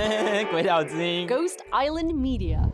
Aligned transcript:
Ghost 1.26 1.62
Island 1.74 2.18
Media. 2.18 2.72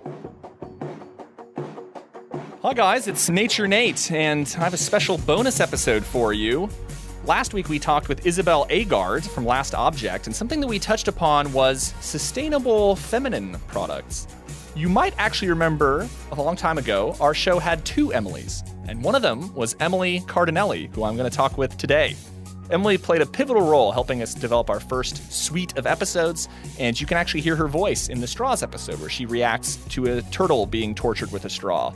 Hi, 2.62 2.72
guys, 2.72 3.08
it's 3.08 3.28
Nature 3.28 3.66
Nate, 3.66 4.12
and 4.12 4.54
I 4.56 4.60
have 4.62 4.74
a 4.74 4.76
special 4.78 5.18
bonus 5.18 5.58
episode 5.58 6.04
for 6.04 6.32
you. 6.32 6.68
Last 7.24 7.52
week, 7.52 7.68
we 7.68 7.80
talked 7.80 8.08
with 8.08 8.24
Isabel 8.24 8.64
Aagaard 8.66 9.26
from 9.26 9.44
Last 9.44 9.74
Object, 9.74 10.28
and 10.28 10.36
something 10.36 10.60
that 10.60 10.68
we 10.68 10.78
touched 10.78 11.08
upon 11.08 11.52
was 11.52 11.94
sustainable 12.00 12.94
feminine 12.94 13.58
products. 13.66 14.28
You 14.76 14.88
might 14.88 15.14
actually 15.18 15.48
remember 15.48 16.08
a 16.30 16.40
long 16.40 16.54
time 16.54 16.78
ago, 16.78 17.16
our 17.20 17.34
show 17.34 17.58
had 17.58 17.84
two 17.84 18.10
Emilys, 18.10 18.62
and 18.86 19.02
one 19.02 19.16
of 19.16 19.22
them 19.22 19.52
was 19.52 19.74
Emily 19.80 20.20
Cardinelli, 20.20 20.94
who 20.94 21.02
I'm 21.02 21.16
going 21.16 21.28
to 21.28 21.36
talk 21.36 21.58
with 21.58 21.76
today. 21.76 22.14
Emily 22.70 22.98
played 22.98 23.22
a 23.22 23.26
pivotal 23.26 23.62
role 23.62 23.92
helping 23.92 24.22
us 24.22 24.34
develop 24.34 24.68
our 24.70 24.80
first 24.80 25.32
suite 25.32 25.76
of 25.78 25.86
episodes, 25.86 26.48
and 26.78 27.00
you 27.00 27.06
can 27.06 27.16
actually 27.16 27.40
hear 27.40 27.56
her 27.56 27.68
voice 27.68 28.08
in 28.08 28.20
the 28.20 28.26
Straws 28.26 28.62
episode 28.62 29.00
where 29.00 29.08
she 29.08 29.26
reacts 29.26 29.76
to 29.90 30.18
a 30.18 30.22
turtle 30.22 30.66
being 30.66 30.94
tortured 30.94 31.30
with 31.30 31.44
a 31.44 31.50
straw. 31.50 31.92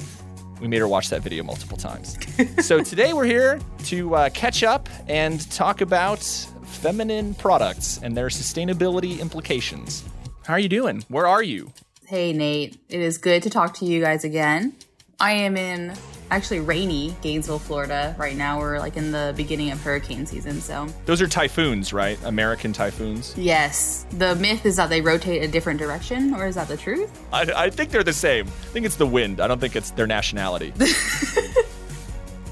We 0.60 0.68
made 0.68 0.78
her 0.78 0.88
watch 0.88 1.08
that 1.08 1.22
video 1.22 1.42
multiple 1.42 1.76
times. 1.76 2.16
so 2.64 2.82
today 2.82 3.12
we're 3.12 3.24
here 3.24 3.58
to 3.84 4.14
uh, 4.14 4.30
catch 4.30 4.62
up 4.62 4.88
and 5.08 5.50
talk 5.50 5.80
about 5.80 6.22
feminine 6.64 7.34
products 7.34 7.98
and 8.02 8.16
their 8.16 8.28
sustainability 8.28 9.20
implications. 9.20 10.04
How 10.44 10.54
are 10.54 10.60
you 10.60 10.68
doing? 10.68 11.04
Where 11.08 11.26
are 11.26 11.42
you? 11.42 11.72
Hey, 12.06 12.32
Nate. 12.32 12.78
It 12.88 13.00
is 13.00 13.18
good 13.18 13.42
to 13.44 13.50
talk 13.50 13.74
to 13.74 13.84
you 13.84 14.00
guys 14.00 14.24
again. 14.24 14.74
I 15.18 15.32
am 15.32 15.56
in 15.56 15.94
actually 16.30 16.60
rainy 16.60 17.14
Gainesville, 17.22 17.58
Florida 17.58 18.14
right 18.18 18.36
now. 18.36 18.58
We're 18.58 18.78
like 18.78 18.96
in 18.96 19.12
the 19.12 19.34
beginning 19.36 19.70
of 19.70 19.80
hurricane 19.82 20.26
season, 20.26 20.60
so 20.60 20.86
Those 21.06 21.20
are 21.20 21.26
typhoons, 21.28 21.92
right? 21.92 22.18
American 22.24 22.72
typhoons. 22.72 23.34
yes. 23.36 24.06
The 24.12 24.34
myth 24.36 24.64
is 24.66 24.76
that 24.76 24.88
they 24.90 25.00
rotate 25.00 25.42
a 25.42 25.48
different 25.48 25.78
direction, 25.78 26.34
or 26.34 26.46
is 26.46 26.54
that 26.54 26.68
the 26.68 26.76
truth? 26.76 27.10
I, 27.32 27.42
I 27.56 27.70
think 27.70 27.90
they're 27.90 28.02
the 28.04 28.12
same. 28.12 28.46
I 28.46 28.50
think 28.72 28.86
it's 28.86 28.96
the 28.96 29.06
wind. 29.06 29.40
I 29.40 29.48
don't 29.48 29.58
think 29.60 29.76
it's 29.76 29.90
their 29.92 30.06
nationality. 30.06 30.72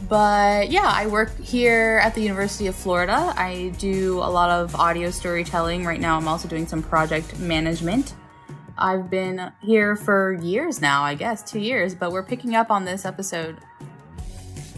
But 0.08 0.70
yeah, 0.70 0.86
I 0.86 1.06
work 1.06 1.38
here 1.38 2.00
at 2.02 2.14
the 2.14 2.22
University 2.22 2.66
of 2.66 2.74
Florida. 2.74 3.34
I 3.36 3.74
do 3.78 4.18
a 4.20 4.30
lot 4.30 4.48
of 4.48 4.74
audio 4.74 5.10
storytelling. 5.10 5.84
Right 5.84 6.00
now, 6.00 6.16
I'm 6.16 6.26
also 6.26 6.48
doing 6.48 6.66
some 6.66 6.82
project 6.82 7.38
management. 7.38 8.14
I've 8.78 9.10
been 9.10 9.52
here 9.60 9.96
for 9.96 10.34
years 10.34 10.80
now, 10.80 11.02
I 11.02 11.14
guess, 11.14 11.42
two 11.42 11.58
years, 11.58 11.94
but 11.94 12.12
we're 12.12 12.22
picking 12.22 12.54
up 12.54 12.70
on 12.70 12.84
this 12.84 13.04
episode. 13.04 13.58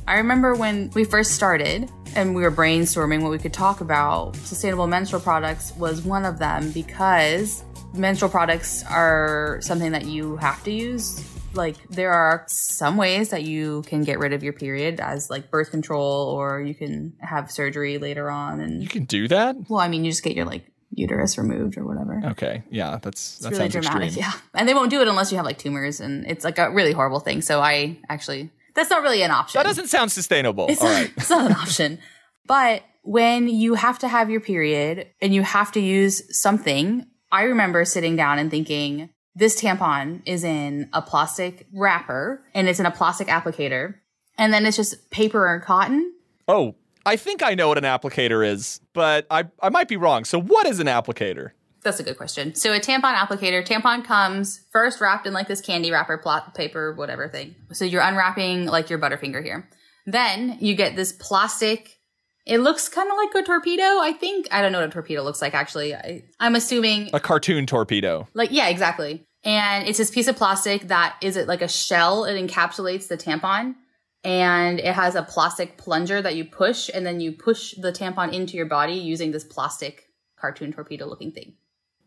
I 0.08 0.14
remember 0.14 0.54
when 0.54 0.90
we 0.94 1.04
first 1.04 1.32
started 1.32 1.90
and 2.16 2.34
we 2.34 2.42
were 2.42 2.50
brainstorming 2.50 3.22
what 3.22 3.30
we 3.30 3.38
could 3.38 3.52
talk 3.52 3.82
about, 3.82 4.34
sustainable 4.36 4.86
menstrual 4.86 5.20
products 5.20 5.72
was 5.76 6.02
one 6.02 6.24
of 6.24 6.38
them 6.38 6.72
because 6.72 7.62
menstrual 7.94 8.30
products 8.30 8.84
are 8.88 9.58
something 9.60 9.92
that 9.92 10.06
you 10.06 10.36
have 10.38 10.64
to 10.64 10.72
use. 10.72 11.24
Like, 11.52 11.76
there 11.88 12.12
are 12.12 12.44
some 12.48 12.96
ways 12.96 13.28
that 13.30 13.42
you 13.42 13.82
can 13.82 14.02
get 14.02 14.18
rid 14.18 14.32
of 14.32 14.42
your 14.42 14.52
period 14.52 14.98
as 15.00 15.28
like 15.28 15.50
birth 15.50 15.70
control, 15.70 16.28
or 16.28 16.62
you 16.62 16.74
can 16.74 17.12
have 17.20 17.50
surgery 17.50 17.98
later 17.98 18.30
on. 18.30 18.60
And 18.60 18.82
you 18.82 18.88
can 18.88 19.04
do 19.04 19.28
that? 19.28 19.56
well, 19.68 19.80
I 19.80 19.88
mean, 19.88 20.04
you 20.04 20.10
just 20.10 20.22
get 20.22 20.36
your 20.36 20.46
like 20.46 20.70
uterus 20.92 21.38
removed 21.38 21.78
or 21.78 21.84
whatever. 21.86 22.20
Okay. 22.32 22.62
Yeah, 22.70 22.98
that's 23.02 23.38
that 23.38 23.48
It's 23.52 23.58
really 23.58 23.70
sounds 23.70 23.86
dramatic, 23.86 24.06
extreme. 24.08 24.24
yeah. 24.24 24.32
And 24.54 24.68
they 24.68 24.74
won't 24.74 24.90
do 24.90 25.00
it 25.00 25.08
unless 25.08 25.30
you 25.30 25.36
have 25.36 25.46
like 25.46 25.58
tumors, 25.58 26.00
and 26.00 26.26
it's 26.26 26.44
like 26.44 26.58
a 26.58 26.70
really 26.70 26.92
horrible 26.92 27.20
thing. 27.20 27.42
So 27.42 27.60
I 27.60 27.98
actually, 28.08 28.50
that's 28.74 28.90
not 28.90 29.02
really 29.02 29.22
an 29.22 29.30
option. 29.30 29.58
That 29.58 29.66
doesn't 29.66 29.88
sound 29.88 30.12
sustainable. 30.12 30.66
It's 30.68 30.80
All 30.82 30.88
not, 30.88 30.94
right. 30.94 31.12
it's 31.16 31.30
not 31.30 31.46
an 31.46 31.56
option. 31.56 31.98
But 32.46 32.82
when 33.02 33.48
you 33.48 33.74
have 33.74 33.98
to 34.00 34.08
have 34.08 34.30
your 34.30 34.40
period 34.40 35.06
and 35.22 35.34
you 35.34 35.42
have 35.42 35.72
to 35.72 35.80
use 35.80 36.22
something, 36.40 37.06
I 37.32 37.44
remember 37.44 37.84
sitting 37.84 38.16
down 38.16 38.38
and 38.38 38.50
thinking, 38.50 39.10
this 39.36 39.60
tampon 39.60 40.22
is 40.26 40.42
in 40.42 40.90
a 40.92 41.00
plastic 41.00 41.66
wrapper 41.72 42.42
and 42.52 42.68
it's 42.68 42.80
in 42.80 42.86
a 42.86 42.90
plastic 42.90 43.28
applicator. 43.28 43.94
And 44.36 44.52
then 44.52 44.66
it's 44.66 44.76
just 44.76 45.10
paper 45.10 45.46
or 45.46 45.60
cotton. 45.60 46.12
Oh, 46.48 46.74
I 47.06 47.16
think 47.16 47.42
I 47.42 47.54
know 47.54 47.68
what 47.68 47.78
an 47.78 47.84
applicator 47.84 48.46
is, 48.46 48.80
but 48.92 49.26
I, 49.30 49.44
I 49.62 49.68
might 49.70 49.88
be 49.88 49.96
wrong. 49.96 50.24
So, 50.24 50.40
what 50.40 50.66
is 50.66 50.80
an 50.80 50.86
applicator? 50.86 51.50
That's 51.82 51.98
a 51.98 52.02
good 52.02 52.18
question. 52.18 52.54
So 52.54 52.74
a 52.74 52.78
tampon 52.78 53.14
applicator, 53.14 53.66
tampon 53.66 54.04
comes 54.04 54.66
first 54.70 55.00
wrapped 55.00 55.26
in 55.26 55.32
like 55.32 55.48
this 55.48 55.62
candy 55.62 55.90
wrapper, 55.90 56.18
plot 56.18 56.54
paper, 56.54 56.92
whatever 56.92 57.26
thing. 57.26 57.54
So 57.72 57.86
you're 57.86 58.02
unwrapping 58.02 58.66
like 58.66 58.90
your 58.90 58.98
Butterfinger 58.98 59.42
here. 59.42 59.66
Then 60.04 60.58
you 60.60 60.74
get 60.74 60.94
this 60.94 61.12
plastic. 61.12 61.98
It 62.46 62.58
looks 62.58 62.90
kind 62.90 63.10
of 63.10 63.16
like 63.16 63.34
a 63.34 63.46
torpedo, 63.46 63.82
I 63.82 64.12
think. 64.12 64.48
I 64.52 64.60
don't 64.60 64.72
know 64.72 64.80
what 64.80 64.90
a 64.90 64.92
torpedo 64.92 65.22
looks 65.22 65.40
like 65.40 65.54
actually. 65.54 65.94
I, 65.94 66.24
I'm 66.38 66.54
assuming 66.54 67.08
A 67.14 67.20
cartoon 67.20 67.64
torpedo. 67.64 68.28
like 68.34 68.50
yeah, 68.52 68.68
exactly. 68.68 69.24
And 69.42 69.88
it's 69.88 69.96
this 69.96 70.10
piece 70.10 70.28
of 70.28 70.36
plastic 70.36 70.88
that 70.88 71.16
is 71.22 71.38
it 71.38 71.48
like 71.48 71.62
a 71.62 71.68
shell. 71.68 72.26
It 72.26 72.34
encapsulates 72.46 73.08
the 73.08 73.16
tampon, 73.16 73.74
and 74.24 74.78
it 74.78 74.94
has 74.94 75.14
a 75.14 75.22
plastic 75.22 75.76
plunger 75.76 76.20
that 76.20 76.36
you 76.36 76.44
push, 76.44 76.90
and 76.92 77.06
then 77.06 77.20
you 77.20 77.32
push 77.32 77.74
the 77.74 77.92
tampon 77.92 78.32
into 78.32 78.56
your 78.56 78.66
body 78.66 78.94
using 78.94 79.30
this 79.30 79.44
plastic 79.44 80.08
cartoon 80.38 80.72
torpedo 80.72 81.06
looking 81.06 81.32
thing. 81.32 81.54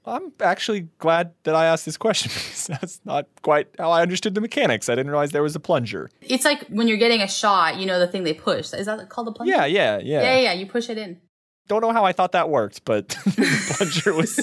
I'm 0.05 0.33
actually 0.41 0.89
glad 0.97 1.31
that 1.43 1.55
I 1.55 1.65
asked 1.65 1.85
this 1.85 1.95
question 1.95 2.29
because 2.33 2.67
that's 2.67 2.99
not 3.05 3.27
quite 3.41 3.69
how 3.79 3.91
I 3.91 4.01
understood 4.01 4.35
the 4.35 4.41
mechanics. 4.41 4.89
I 4.89 4.95
didn't 4.95 5.11
realize 5.11 5.31
there 5.31 5.43
was 5.43 5.55
a 5.55 5.61
plunger. 5.61 6.09
It's 6.21 6.43
like 6.43 6.67
when 6.67 6.87
you're 6.87 6.97
getting 6.97 7.21
a 7.21 7.27
shot, 7.27 7.77
you 7.77 7.85
know, 7.85 7.99
the 7.99 8.07
thing 8.07 8.23
they 8.23 8.33
push. 8.33 8.73
Is 8.73 8.85
that 8.85 9.09
called 9.09 9.29
a 9.29 9.31
plunger? 9.31 9.53
Yeah, 9.53 9.65
yeah, 9.65 9.99
yeah. 9.99 10.21
Yeah, 10.21 10.39
yeah. 10.39 10.53
You 10.53 10.65
push 10.65 10.89
it 10.89 10.97
in. 10.97 11.21
Don't 11.69 11.79
know 11.79 11.93
how 11.93 12.03
I 12.03 12.11
thought 12.11 12.33
that 12.33 12.49
worked, 12.49 12.83
but 12.83 13.07
the 13.25 13.75
plunger 13.77 14.13
was 14.13 14.37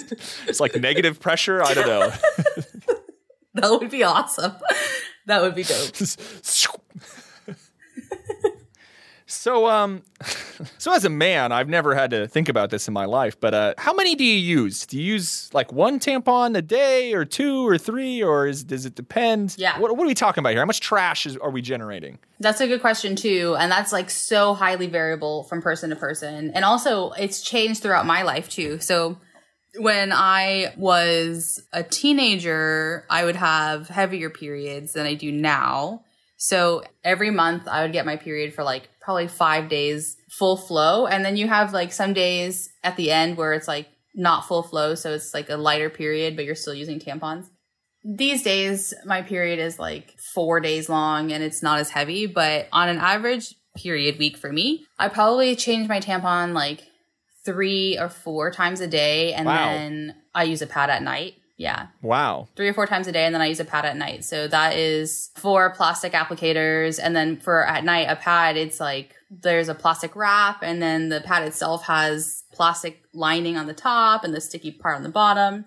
it's 0.47 0.61
like 0.61 0.75
negative 0.75 1.21
pressure. 1.21 1.63
I 1.63 1.75
don't 1.75 1.87
know. 1.87 2.13
That 3.55 3.71
would 3.71 3.91
be 3.91 4.05
awesome. 4.05 4.53
That 5.27 5.43
would 5.43 5.55
be 5.57 5.65
dope. 5.65 5.97
So 9.41 9.67
um 9.67 10.03
so 10.77 10.93
as 10.93 11.07
a 11.07 11.09
man 11.09 11.51
i've 11.51 11.69
never 11.69 11.95
had 11.95 12.11
to 12.11 12.29
think 12.29 12.51
about 12.51 12.69
this 12.69 12.87
in 12.87 12.93
my 12.93 13.07
life 13.07 13.41
but 13.41 13.55
uh 13.55 13.73
how 13.79 13.95
many 13.95 14.15
do 14.15 14.23
you 14.23 14.37
use 14.37 14.85
do 14.85 14.99
you 14.99 15.15
use 15.15 15.49
like 15.55 15.73
one 15.73 15.99
tampon 15.99 16.55
a 16.55 16.61
day 16.61 17.15
or 17.15 17.25
two 17.25 17.67
or 17.67 17.79
three 17.79 18.23
or 18.23 18.47
is 18.47 18.63
does 18.63 18.85
it 18.85 18.95
depend 18.95 19.55
Yeah. 19.57 19.79
what, 19.79 19.97
what 19.97 20.05
are 20.05 20.07
we 20.07 20.15
talking 20.15 20.43
about 20.43 20.51
here 20.51 20.61
how 20.61 20.67
much 20.67 20.81
trash 20.81 21.25
is, 21.25 21.39
are 21.39 21.51
we 21.51 21.63
generating 21.63 22.19
That's 22.39 22.61
a 22.61 22.67
good 22.67 22.81
question 22.81 23.17
too, 23.17 23.57
and 23.59 23.71
that's 23.73 23.93
like 23.93 24.11
so 24.11 24.53
highly 24.55 24.87
variable 24.87 25.45
from 25.45 25.61
person 25.63 25.91
to 25.91 25.97
person. 25.97 26.51
And 26.55 26.65
also, 26.65 27.11
it's 27.13 27.43
changed 27.43 27.83
throughout 27.83 28.07
my 28.07 28.23
life 28.23 28.49
too. 28.49 28.79
So 28.81 29.19
when 29.79 30.11
I 30.11 30.73
was 30.79 31.63
a 31.73 31.83
teenager, 31.83 33.05
I 33.11 33.25
would 33.27 33.37
have 33.37 33.89
heavier 33.89 34.31
periods 34.31 34.95
than 34.95 35.05
I 35.07 35.15
do 35.15 35.31
now. 35.31 36.03
So 36.39 36.83
every 37.05 37.31
month 37.31 37.69
I 37.69 37.83
would 37.83 37.93
get 37.93 38.07
my 38.07 38.17
period 38.17 38.55
for 38.55 38.65
like 38.65 38.89
probably 39.11 39.27
5 39.27 39.69
days 39.69 40.17
full 40.39 40.57
flow, 40.57 41.07
and 41.07 41.25
then 41.25 41.37
you 41.37 41.49
have 41.49 41.73
like 41.73 41.93
some 41.93 42.13
days 42.13 42.71
at 42.85 42.97
the 42.97 43.11
end 43.11 43.37
where 43.37 43.53
it's 43.55 43.67
like 43.67 43.89
not 44.15 44.47
full 44.47 44.63
flow, 44.63 44.95
so 44.95 45.13
it's 45.15 45.35
like 45.35 45.51
a 45.51 45.57
lighter 45.57 45.91
period 45.91 46.37
but 46.37 46.45
you're 46.45 46.55
still 46.55 46.75
using 46.75 47.01
tampons. 47.01 47.47
These 48.05 48.45
days, 48.45 48.95
my 49.05 49.23
period 49.23 49.59
is 49.59 49.81
like 49.81 50.15
four 50.33 50.61
days 50.61 50.89
long 50.89 51.33
and 51.33 51.43
it's 51.43 51.61
not 51.61 51.81
as 51.81 51.91
heavy, 51.91 52.27
but 52.27 52.69
on 52.73 52.89
an 52.89 52.99
average 52.99 53.53
period 53.77 54.17
week 54.21 54.37
for 54.37 54.53
me, 54.53 54.87
I 54.97 55.09
probably 55.09 55.57
change 55.57 55.89
my 55.89 55.99
tampon 55.99 56.55
like 56.55 56.85
three 57.45 57.99
or 57.99 58.09
four 58.09 58.53
times 58.53 58.81
a 58.81 58.87
day 58.87 59.33
and 59.33 59.47
Wow. 59.47 59.57
then 59.65 60.15
I 60.35 60.45
use 60.45 60.63
a 60.63 60.67
pad 60.69 60.89
at 60.89 61.03
night. 61.03 61.35
Yeah. 61.61 61.89
wow 62.01 62.49
Three 62.57 62.69
or 62.69 62.73
four 62.73 62.87
times 62.87 63.07
a 63.07 63.13
day 63.13 63.27
and 63.27 63.35
then 63.35 63.43
I 63.43 63.47
use 63.47 63.61
a 63.61 63.67
pad 63.67 63.85
at 63.85 63.95
night. 63.95 64.25
So 64.25 64.49
that 64.49 64.77
is 64.77 65.31
four 65.37 65.69
plastic 65.75 66.15
applicators. 66.15 66.99
And 67.03 67.15
then 67.15 67.37
for 67.37 67.67
at 67.67 67.85
night, 67.85 68.07
a 68.09 68.17
pad, 68.17 68.57
it's 68.57 68.81
like 68.81 69.15
there's 69.31 69.69
a 69.69 69.75
plastic 69.75 70.17
wrap 70.17 70.63
and 70.63 70.81
then 70.81 71.11
the 71.11 71.21
pad 71.21 71.47
itself 71.47 71.85
has 71.85 72.45
plastic 72.51 73.03
lining 73.13 73.59
on 73.59 73.67
the 73.67 73.75
top 73.75 74.25
and 74.25 74.33
the 74.33 74.41
sticky 74.41 74.71
part 74.71 74.97
on 74.97 75.03
the 75.03 75.11
bottom. 75.11 75.67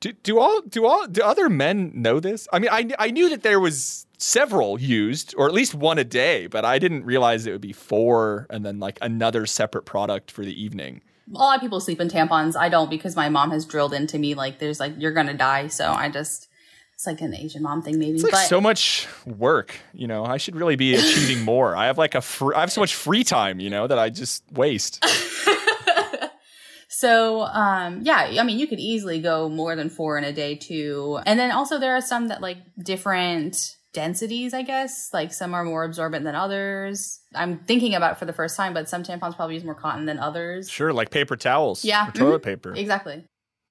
do, 0.00 0.12
do 0.12 0.38
all 0.38 0.60
do 0.60 0.84
all 0.84 1.06
do 1.06 1.22
other 1.22 1.48
men 1.48 1.90
know 1.94 2.20
this 2.20 2.46
i 2.52 2.58
mean 2.58 2.70
I, 2.70 2.88
I 2.98 3.10
knew 3.10 3.28
that 3.30 3.42
there 3.42 3.60
was 3.60 4.06
several 4.18 4.80
used 4.80 5.34
or 5.36 5.46
at 5.46 5.52
least 5.52 5.74
one 5.74 5.98
a 5.98 6.04
day 6.04 6.46
but 6.46 6.64
i 6.64 6.78
didn't 6.78 7.04
realize 7.04 7.46
it 7.46 7.52
would 7.52 7.60
be 7.60 7.72
four 7.72 8.46
and 8.48 8.64
then 8.64 8.78
like 8.78 8.98
another 9.02 9.44
separate 9.44 9.84
product 9.84 10.30
for 10.30 10.44
the 10.44 10.62
evening 10.62 11.02
a 11.32 11.38
lot 11.38 11.56
of 11.56 11.60
people 11.60 11.80
sleep 11.80 12.00
in 12.00 12.08
tampons. 12.08 12.56
I 12.56 12.68
don't 12.68 12.90
because 12.90 13.14
my 13.16 13.28
mom 13.28 13.50
has 13.50 13.64
drilled 13.64 13.94
into 13.94 14.18
me 14.18 14.34
like 14.34 14.58
there's 14.58 14.80
like 14.80 14.94
you're 14.98 15.12
gonna 15.12 15.34
die. 15.34 15.68
So 15.68 15.90
I 15.90 16.08
just 16.08 16.48
it's 16.94 17.06
like 17.06 17.20
an 17.20 17.34
Asian 17.34 17.62
mom 17.62 17.82
thing 17.82 17.98
maybe. 17.98 18.14
It's 18.14 18.22
like 18.22 18.32
but 18.32 18.46
so 18.46 18.60
much 18.60 19.08
work, 19.24 19.76
you 19.92 20.06
know. 20.06 20.24
I 20.24 20.36
should 20.36 20.56
really 20.56 20.76
be 20.76 20.94
achieving 20.96 21.44
more. 21.44 21.76
I 21.76 21.86
have 21.86 21.98
like 21.98 22.14
a 22.14 22.20
fr- 22.20 22.54
I 22.54 22.60
have 22.60 22.72
so 22.72 22.80
much 22.80 22.94
free 22.94 23.24
time, 23.24 23.60
you 23.60 23.70
know, 23.70 23.86
that 23.86 23.98
I 23.98 24.10
just 24.10 24.42
waste. 24.52 25.04
so 26.88 27.42
um 27.42 28.00
yeah, 28.02 28.32
I 28.38 28.42
mean 28.42 28.58
you 28.58 28.66
could 28.66 28.80
easily 28.80 29.20
go 29.20 29.48
more 29.48 29.76
than 29.76 29.88
four 29.88 30.18
in 30.18 30.24
a 30.24 30.32
day 30.32 30.56
too. 30.56 31.20
And 31.24 31.38
then 31.38 31.52
also 31.52 31.78
there 31.78 31.96
are 31.96 32.02
some 32.02 32.28
that 32.28 32.40
like 32.40 32.58
different 32.82 33.76
densities, 33.92 34.54
I 34.54 34.62
guess. 34.62 35.10
Like 35.12 35.32
some 35.32 35.54
are 35.54 35.64
more 35.64 35.84
absorbent 35.84 36.24
than 36.24 36.34
others. 36.34 37.20
I'm 37.34 37.58
thinking 37.58 37.94
about 37.94 38.12
it 38.12 38.18
for 38.18 38.24
the 38.24 38.32
first 38.32 38.56
time, 38.56 38.72
but 38.74 38.88
some 38.88 39.02
tampons 39.02 39.36
probably 39.36 39.54
use 39.54 39.64
more 39.64 39.74
cotton 39.74 40.06
than 40.06 40.18
others. 40.18 40.70
Sure, 40.70 40.92
like 40.92 41.10
paper 41.10 41.36
towels. 41.36 41.84
Yeah. 41.84 42.08
Or 42.08 42.12
toilet 42.12 42.40
Mhm. 42.42 42.44
paper. 42.44 42.74
Exactly. 42.74 43.24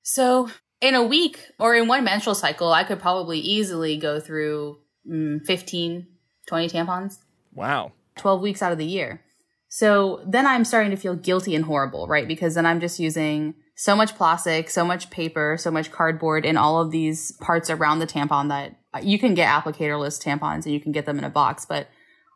So 0.04 0.50
in 0.82 0.96
a 0.96 1.04
week 1.04 1.40
or 1.60 1.76
in 1.76 1.88
one 1.88 2.04
menstrual 2.04 2.36
cycle, 2.36 2.72
I 2.74 2.84
could 2.84 3.00
probably 3.00 3.40
easily 3.40 3.98
go 3.98 4.20
through 4.20 4.78
mm, 5.10 5.40
15, 5.46 6.06
20 6.48 6.70
tampons. 6.70 7.18
Wow. 7.54 7.94
12 8.18 8.42
weeks 8.42 8.62
out 8.62 8.72
of 8.72 8.78
the 8.78 8.86
year. 8.86 9.22
So 9.70 10.22
then 10.28 10.46
I'm 10.48 10.66
starting 10.66 10.92
to 10.92 10.98
feel 10.98 11.16
guilty 11.16 11.56
and 11.56 11.66
horrible, 11.66 12.08
right? 12.08 12.28
Because 12.28 12.56
then 12.56 12.66
I'm 12.66 12.80
just 12.80 13.00
using 13.00 13.54
so 13.76 13.96
much 13.96 14.16
plastic, 14.16 14.70
so 14.70 14.84
much 14.84 15.10
paper, 15.10 15.56
so 15.60 15.72
much 15.72 15.92
cardboard 15.92 16.46
in 16.46 16.58
all 16.58 16.82
of 16.82 16.92
these 16.92 17.32
parts 17.40 17.70
around 17.70 18.00
the 18.00 18.08
tampon 18.08 18.50
that 18.50 18.76
you 19.02 19.20
can 19.20 19.34
get 19.34 19.50
applicatorless 19.50 20.22
tampons 20.22 20.66
and 20.66 20.74
you 20.74 20.80
can 20.80 20.92
get 20.92 21.06
them 21.06 21.18
in 21.18 21.24
a 21.24 21.30
box, 21.30 21.66
but 21.66 21.88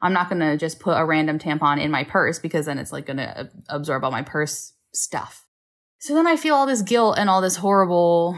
I'm 0.01 0.13
not 0.13 0.29
going 0.29 0.41
to 0.41 0.57
just 0.57 0.79
put 0.79 0.97
a 0.97 1.05
random 1.05 1.39
tampon 1.39 1.81
in 1.81 1.89
my 1.89 2.03
purse 2.03 2.37
because 2.37 2.65
then 2.65 2.77
it's 2.77 2.91
like 2.91 3.05
going 3.05 3.17
to 3.17 3.49
absorb 3.69 4.03
all 4.03 4.11
my 4.11 4.21
purse 4.21 4.73
stuff. 4.93 5.45
So 5.99 6.13
then 6.13 6.27
I 6.27 6.35
feel 6.35 6.55
all 6.55 6.65
this 6.65 6.81
guilt 6.81 7.17
and 7.17 7.29
all 7.29 7.41
this 7.41 7.55
horrible, 7.55 8.37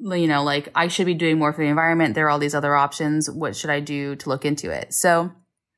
you 0.00 0.26
know, 0.26 0.42
like 0.42 0.68
I 0.74 0.88
should 0.88 1.06
be 1.06 1.14
doing 1.14 1.38
more 1.38 1.52
for 1.52 1.62
the 1.62 1.68
environment. 1.68 2.14
There 2.14 2.26
are 2.26 2.30
all 2.30 2.40
these 2.40 2.54
other 2.54 2.74
options. 2.74 3.30
What 3.30 3.54
should 3.54 3.70
I 3.70 3.80
do 3.80 4.16
to 4.16 4.28
look 4.28 4.44
into 4.44 4.70
it? 4.70 4.92
So 4.92 5.30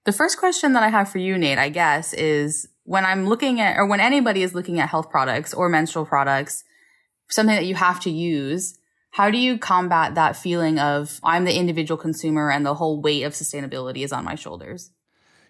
the 0.06 0.12
first 0.12 0.38
question 0.38 0.72
that 0.72 0.82
I 0.82 0.88
have 0.88 1.10
for 1.10 1.18
you, 1.18 1.36
Nate, 1.36 1.58
I 1.58 1.68
guess, 1.68 2.14
is 2.14 2.66
when 2.84 3.04
I'm 3.04 3.28
looking 3.28 3.60
at, 3.60 3.76
or 3.76 3.84
when 3.84 4.00
anybody 4.00 4.42
is 4.42 4.54
looking 4.54 4.80
at 4.80 4.88
health 4.88 5.10
products 5.10 5.52
or 5.52 5.68
menstrual 5.68 6.06
products, 6.06 6.64
something 7.28 7.54
that 7.54 7.66
you 7.66 7.74
have 7.74 8.00
to 8.00 8.10
use, 8.10 8.78
how 9.18 9.32
do 9.32 9.36
you 9.36 9.58
combat 9.58 10.14
that 10.14 10.36
feeling 10.36 10.78
of 10.78 11.18
I'm 11.24 11.44
the 11.44 11.52
individual 11.52 11.98
consumer 11.98 12.52
and 12.52 12.64
the 12.64 12.74
whole 12.74 13.00
weight 13.00 13.24
of 13.24 13.32
sustainability 13.32 14.04
is 14.04 14.12
on 14.12 14.24
my 14.24 14.36
shoulders? 14.36 14.92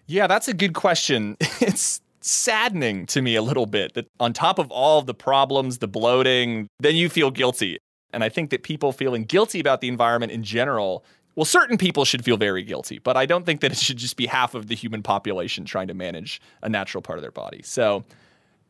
Yeah, 0.07 0.25
that's 0.25 0.47
a 0.47 0.55
good 0.55 0.73
question. 0.73 1.37
It's 1.61 2.01
saddening 2.21 3.05
to 3.05 3.21
me 3.21 3.35
a 3.35 3.43
little 3.43 3.67
bit 3.67 3.93
that 3.93 4.07
on 4.19 4.33
top 4.33 4.57
of 4.57 4.71
all 4.71 4.97
of 4.97 5.05
the 5.05 5.13
problems, 5.13 5.77
the 5.77 5.87
bloating, 5.87 6.67
then 6.79 6.95
you 6.95 7.09
feel 7.09 7.29
guilty. 7.29 7.77
And 8.11 8.23
I 8.23 8.29
think 8.29 8.49
that 8.49 8.63
people 8.63 8.91
feeling 8.91 9.23
guilty 9.23 9.59
about 9.59 9.81
the 9.81 9.87
environment 9.87 10.31
in 10.31 10.43
general 10.43 11.05
well, 11.35 11.45
certain 11.45 11.77
people 11.77 12.05
should 12.05 12.25
feel 12.25 12.37
very 12.37 12.63
guilty, 12.63 12.97
but 12.97 13.15
I 13.15 13.27
don't 13.27 13.45
think 13.45 13.61
that 13.61 13.71
it 13.71 13.77
should 13.77 13.97
just 13.97 14.17
be 14.17 14.25
half 14.25 14.55
of 14.55 14.67
the 14.67 14.75
human 14.75 15.03
population 15.03 15.63
trying 15.63 15.87
to 15.87 15.93
manage 15.93 16.41
a 16.63 16.67
natural 16.67 17.03
part 17.03 17.19
of 17.19 17.21
their 17.21 17.31
body. 17.31 17.61
So 17.63 18.03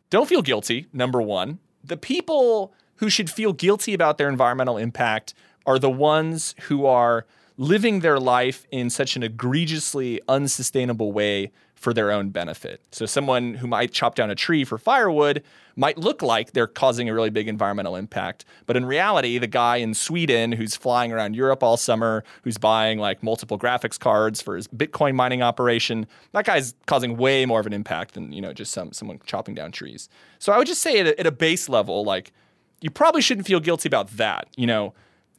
don't 0.09 0.27
feel 0.27 0.41
guilty, 0.41 0.87
number 0.91 1.21
one. 1.21 1.59
The 1.85 1.97
people 1.97 2.73
who 2.99 3.09
should 3.09 3.29
feel 3.29 3.53
guilty 3.53 3.93
about 3.93 4.17
their 4.17 4.29
environmental 4.29 4.77
impact 4.77 5.33
are 5.65 5.79
the 5.79 5.89
ones 5.89 6.55
who 6.63 6.85
are 6.85 7.25
living 7.57 7.99
their 7.99 8.19
life 8.19 8.65
in 8.71 8.89
such 8.89 9.15
an 9.15 9.23
egregiously 9.23 10.21
unsustainable 10.27 11.11
way 11.11 11.51
for 11.75 11.93
their 11.93 12.11
own 12.11 12.29
benefit. 12.29 12.81
So, 12.91 13.05
someone 13.05 13.53
who 13.55 13.67
might 13.67 13.93
chop 13.93 14.15
down 14.15 14.29
a 14.29 14.35
tree 14.35 14.65
for 14.65 14.77
firewood 14.77 15.43
might 15.77 15.97
look 15.97 16.21
like 16.21 16.51
they're 16.51 16.67
causing 16.67 17.07
a 17.07 17.13
really 17.13 17.29
big 17.29 17.47
environmental 17.47 17.95
impact. 17.95 18.43
But 18.65 18.75
in 18.75 18.83
reality, 18.85 19.37
the 19.37 19.47
guy 19.47 19.77
in 19.77 19.93
Sweden 19.93 20.51
who's 20.51 20.75
flying 20.75 21.13
around 21.13 21.37
Europe 21.37 21.63
all 21.63 21.77
summer, 21.77 22.25
who's 22.43 22.57
buying 22.57 22.99
like 22.99 23.23
multiple 23.23 23.57
graphics 23.57 23.97
cards 23.97 24.41
for 24.41 24.57
his 24.57 24.67
Bitcoin 24.67 25.15
mining 25.15 25.41
operation, 25.41 26.05
that 26.33 26.43
guy's 26.43 26.73
causing 26.85 27.15
way 27.15 27.45
more 27.45 27.61
of 27.61 27.65
an 27.65 27.71
impact 27.71 28.13
than, 28.15 28.33
you 28.33 28.41
know, 28.41 28.51
just 28.51 28.73
some 28.73 28.91
someone 28.91 29.21
chopping 29.25 29.55
down 29.55 29.71
trees. 29.71 30.09
So 30.37 30.51
I 30.51 30.57
would 30.57 30.67
just 30.67 30.81
say 30.81 30.99
at 30.99 31.07
a, 31.07 31.19
at 31.19 31.27
a 31.27 31.31
base 31.31 31.69
level, 31.69 32.03
like 32.03 32.33
you 32.81 32.89
probably 32.89 33.21
shouldn't 33.21 33.47
feel 33.47 33.59
guilty 33.59 33.87
about 33.87 34.09
that. 34.17 34.47
You 34.55 34.67
know, 34.67 34.93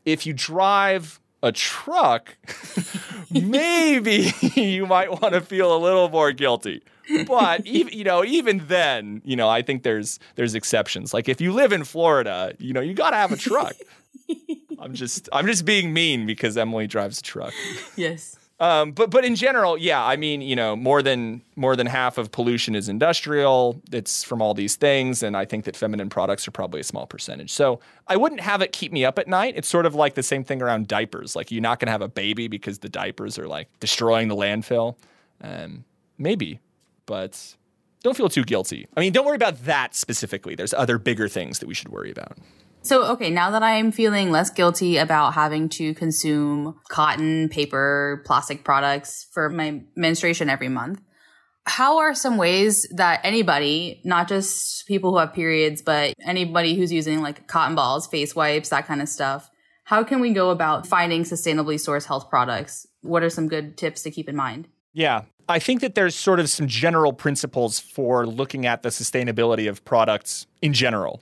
if 0.04 0.26
you 0.26 0.32
drive 0.32 1.20
a 1.42 1.52
truck, 1.52 2.36
maybe 3.30 4.32
you 4.54 4.86
might 4.86 5.10
want 5.10 5.34
to 5.34 5.40
feel 5.40 5.74
a 5.74 5.78
little 5.78 6.08
more 6.08 6.32
guilty. 6.32 6.82
But 7.26 7.66
even 7.66 7.92
you 7.96 8.04
know, 8.04 8.24
even 8.24 8.66
then, 8.68 9.22
you 9.24 9.36
know, 9.36 9.48
I 9.48 9.62
think 9.62 9.82
there's 9.82 10.18
there's 10.36 10.54
exceptions. 10.54 11.12
Like 11.14 11.28
if 11.28 11.40
you 11.40 11.52
live 11.52 11.72
in 11.72 11.84
Florida, 11.84 12.54
you 12.58 12.72
know, 12.72 12.80
you 12.80 12.94
got 12.94 13.10
to 13.10 13.16
have 13.16 13.32
a 13.32 13.36
truck. 13.36 13.74
I'm 14.78 14.94
just 14.94 15.28
I'm 15.32 15.46
just 15.46 15.64
being 15.64 15.92
mean 15.92 16.26
because 16.26 16.56
Emily 16.56 16.86
drives 16.86 17.18
a 17.18 17.22
truck. 17.22 17.52
Yes. 17.96 18.36
Um, 18.60 18.92
but 18.92 19.10
but 19.10 19.24
in 19.24 19.36
general, 19.36 19.78
yeah, 19.78 20.04
I 20.04 20.16
mean, 20.16 20.42
you 20.42 20.54
know, 20.54 20.76
more 20.76 21.02
than 21.02 21.40
more 21.56 21.74
than 21.74 21.86
half 21.86 22.18
of 22.18 22.30
pollution 22.30 22.74
is 22.74 22.90
industrial. 22.90 23.80
It's 23.90 24.22
from 24.22 24.42
all 24.42 24.52
these 24.52 24.76
things, 24.76 25.22
and 25.22 25.34
I 25.34 25.46
think 25.46 25.64
that 25.64 25.76
feminine 25.76 26.10
products 26.10 26.46
are 26.46 26.50
probably 26.50 26.80
a 26.80 26.84
small 26.84 27.06
percentage. 27.06 27.50
So 27.50 27.80
I 28.06 28.16
wouldn't 28.16 28.42
have 28.42 28.60
it 28.60 28.72
keep 28.72 28.92
me 28.92 29.02
up 29.02 29.18
at 29.18 29.26
night. 29.26 29.54
It's 29.56 29.68
sort 29.68 29.86
of 29.86 29.94
like 29.94 30.14
the 30.14 30.22
same 30.22 30.44
thing 30.44 30.60
around 30.60 30.88
diapers. 30.88 31.34
Like 31.34 31.50
you're 31.50 31.62
not 31.62 31.80
going 31.80 31.86
to 31.86 31.92
have 31.92 32.02
a 32.02 32.08
baby 32.08 32.48
because 32.48 32.80
the 32.80 32.90
diapers 32.90 33.38
are 33.38 33.48
like 33.48 33.68
destroying 33.80 34.28
the 34.28 34.36
landfill. 34.36 34.96
Um, 35.40 35.84
maybe, 36.18 36.60
but 37.06 37.56
don't 38.02 38.14
feel 38.14 38.28
too 38.28 38.44
guilty. 38.44 38.86
I 38.94 39.00
mean, 39.00 39.14
don't 39.14 39.24
worry 39.24 39.36
about 39.36 39.64
that 39.64 39.94
specifically. 39.94 40.54
There's 40.54 40.74
other 40.74 40.98
bigger 40.98 41.28
things 41.28 41.60
that 41.60 41.66
we 41.66 41.72
should 41.72 41.88
worry 41.88 42.10
about. 42.10 42.36
So, 42.82 43.04
okay, 43.12 43.30
now 43.30 43.50
that 43.50 43.62
I'm 43.62 43.92
feeling 43.92 44.30
less 44.30 44.50
guilty 44.50 44.96
about 44.96 45.34
having 45.34 45.68
to 45.70 45.94
consume 45.94 46.80
cotton, 46.88 47.48
paper, 47.50 48.22
plastic 48.24 48.64
products 48.64 49.26
for 49.32 49.50
my 49.50 49.82
menstruation 49.96 50.48
every 50.48 50.68
month, 50.68 51.00
how 51.66 51.98
are 51.98 52.14
some 52.14 52.38
ways 52.38 52.88
that 52.96 53.20
anybody, 53.22 54.00
not 54.04 54.28
just 54.28 54.86
people 54.86 55.10
who 55.10 55.18
have 55.18 55.34
periods, 55.34 55.82
but 55.82 56.14
anybody 56.24 56.74
who's 56.74 56.92
using 56.92 57.20
like 57.20 57.46
cotton 57.46 57.74
balls, 57.74 58.06
face 58.06 58.34
wipes, 58.34 58.70
that 58.70 58.86
kind 58.86 59.02
of 59.02 59.08
stuff, 59.08 59.50
how 59.84 60.02
can 60.02 60.20
we 60.20 60.32
go 60.32 60.50
about 60.50 60.86
finding 60.86 61.22
sustainably 61.22 61.74
sourced 61.74 62.06
health 62.06 62.30
products? 62.30 62.86
What 63.02 63.22
are 63.22 63.30
some 63.30 63.46
good 63.46 63.76
tips 63.76 64.02
to 64.02 64.10
keep 64.10 64.28
in 64.28 64.36
mind? 64.36 64.68
Yeah. 64.92 65.22
I 65.48 65.58
think 65.58 65.80
that 65.80 65.94
there's 65.96 66.14
sort 66.14 66.40
of 66.40 66.48
some 66.48 66.66
general 66.66 67.12
principles 67.12 67.78
for 67.78 68.26
looking 68.26 68.66
at 68.66 68.82
the 68.82 68.88
sustainability 68.88 69.68
of 69.68 69.84
products 69.84 70.46
in 70.62 70.72
general. 70.72 71.20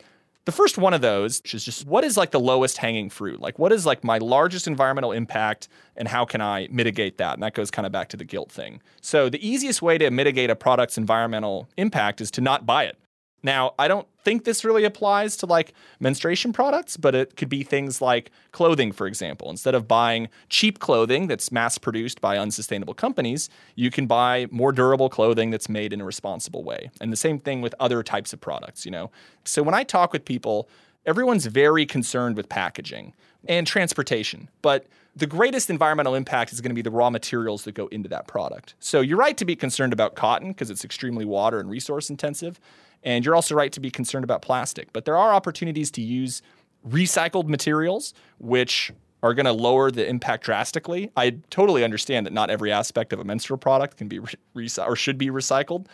The 0.49 0.53
first 0.53 0.79
one 0.79 0.95
of 0.95 1.03
those 1.03 1.43
is 1.45 1.63
just 1.63 1.87
what 1.87 2.05
is 2.05 2.17
like 2.17 2.31
the 2.31 2.41
lowest 2.41 2.79
hanging 2.79 3.11
fruit? 3.11 3.39
Like, 3.39 3.59
what 3.59 3.71
is 3.71 3.85
like 3.85 4.03
my 4.03 4.17
largest 4.17 4.67
environmental 4.67 5.13
impact 5.13 5.69
and 5.95 6.09
how 6.09 6.25
can 6.25 6.41
I 6.41 6.69
mitigate 6.71 7.19
that? 7.19 7.35
And 7.35 7.43
that 7.43 7.53
goes 7.53 7.71
kind 7.71 7.85
of 7.85 7.93
back 7.93 8.09
to 8.09 8.17
the 8.17 8.25
guilt 8.25 8.51
thing. 8.51 8.81
So, 9.03 9.29
the 9.29 9.47
easiest 9.47 9.83
way 9.83 9.99
to 9.99 10.11
mitigate 10.11 10.49
a 10.49 10.57
product's 10.57 10.97
environmental 10.97 11.69
impact 11.77 12.23
is 12.23 12.31
to 12.31 12.41
not 12.41 12.65
buy 12.65 12.85
it. 12.85 12.97
Now, 13.43 13.75
I 13.79 13.87
don't 13.87 14.07
think 14.25 14.45
this 14.45 14.65
really 14.65 14.85
applies 14.85 15.37
to 15.39 15.47
like 15.47 15.73
menstruation 16.01 16.53
products, 16.53 16.97
but 16.97 17.15
it 17.15 17.37
could 17.37 17.49
be 17.49 17.63
things 17.63 18.03
like 18.03 18.31
clothing, 18.53 18.93
for 18.93 19.07
example. 19.07 19.49
Instead 19.49 19.75
of 19.75 19.87
buying 19.87 20.29
cheap 20.49 20.81
clothing 20.81 21.29
that's 21.29 21.53
mass 21.53 21.79
produced 21.79 22.21
by 22.21 22.37
unsustainable 22.37 22.95
companies, 22.95 23.49
you 23.77 23.91
can 23.91 24.07
buy 24.07 24.47
more 24.51 24.73
durable 24.73 25.09
clothing 25.09 25.51
that's 25.51 25.69
made 25.69 25.93
in 25.93 26.01
a 26.01 26.05
responsible 26.05 26.65
way. 26.65 26.91
And 27.01 27.13
the 27.13 27.17
same 27.17 27.39
thing 27.39 27.61
with 27.61 27.75
other 27.79 28.03
types 28.03 28.33
of 28.33 28.41
products, 28.41 28.85
you 28.85 28.91
know. 28.91 29.11
So 29.45 29.63
when 29.63 29.75
I 29.75 29.85
talk 29.85 30.13
with 30.13 30.25
people, 30.25 30.69
everyone's 31.07 31.47
very 31.47 31.87
concerned 31.87 32.37
with 32.37 32.49
packaging 32.49 33.15
and 33.47 33.67
transportation, 33.67 34.51
but 34.63 34.87
the 35.17 35.27
greatest 35.27 35.71
environmental 35.71 36.15
impact 36.15 36.53
is 36.53 36.61
going 36.61 36.71
to 36.71 36.75
be 36.75 36.83
the 36.83 36.91
raw 36.91 37.11
materials 37.11 37.65
that 37.65 37.73
go 37.73 37.89
into 37.89 38.09
that 38.09 38.29
product. 38.29 38.75
So 38.79 39.01
you're 39.01 39.19
right 39.19 39.37
to 39.37 39.45
be 39.45 39.57
concerned 39.57 39.93
about 39.93 40.15
cotton 40.15 40.49
because 40.49 40.71
it's 40.71 40.85
extremely 40.85 41.25
water 41.25 41.59
and 41.59 41.69
resource 41.69 42.11
intensive. 42.11 42.61
And 43.03 43.25
you're 43.25 43.35
also 43.35 43.55
right 43.55 43.73
to 43.73 43.81
be 43.81 43.91
concerned 43.91 44.25
about 44.25 44.43
plastic. 44.43 44.93
But 44.93 45.05
there 45.05 45.17
are 45.17 45.33
opportunities 45.33 45.91
to 45.93 46.03
use 46.03 46.43
recycled 46.87 47.47
materials, 47.47 48.15
which 48.39 48.93
are 49.23 49.35
going 49.35 49.47
to 49.47 49.53
lower 49.53 49.91
the 49.91 50.07
impact 50.07 50.45
drastically. 50.45 51.11
I 51.17 51.39
totally 51.51 51.83
understand 51.83 52.27
that 52.27 52.33
not 52.33 52.51
every 52.51 52.71
aspect 52.71 53.13
of 53.13 53.19
a 53.19 53.25
menstrual 53.25 53.59
product 53.59 53.97
can 53.97 54.09
be 54.09 54.21
re- 54.21 54.69
or 54.79 54.97
should 54.97 55.19
be 55.19 55.29
recycled. 55.29 55.87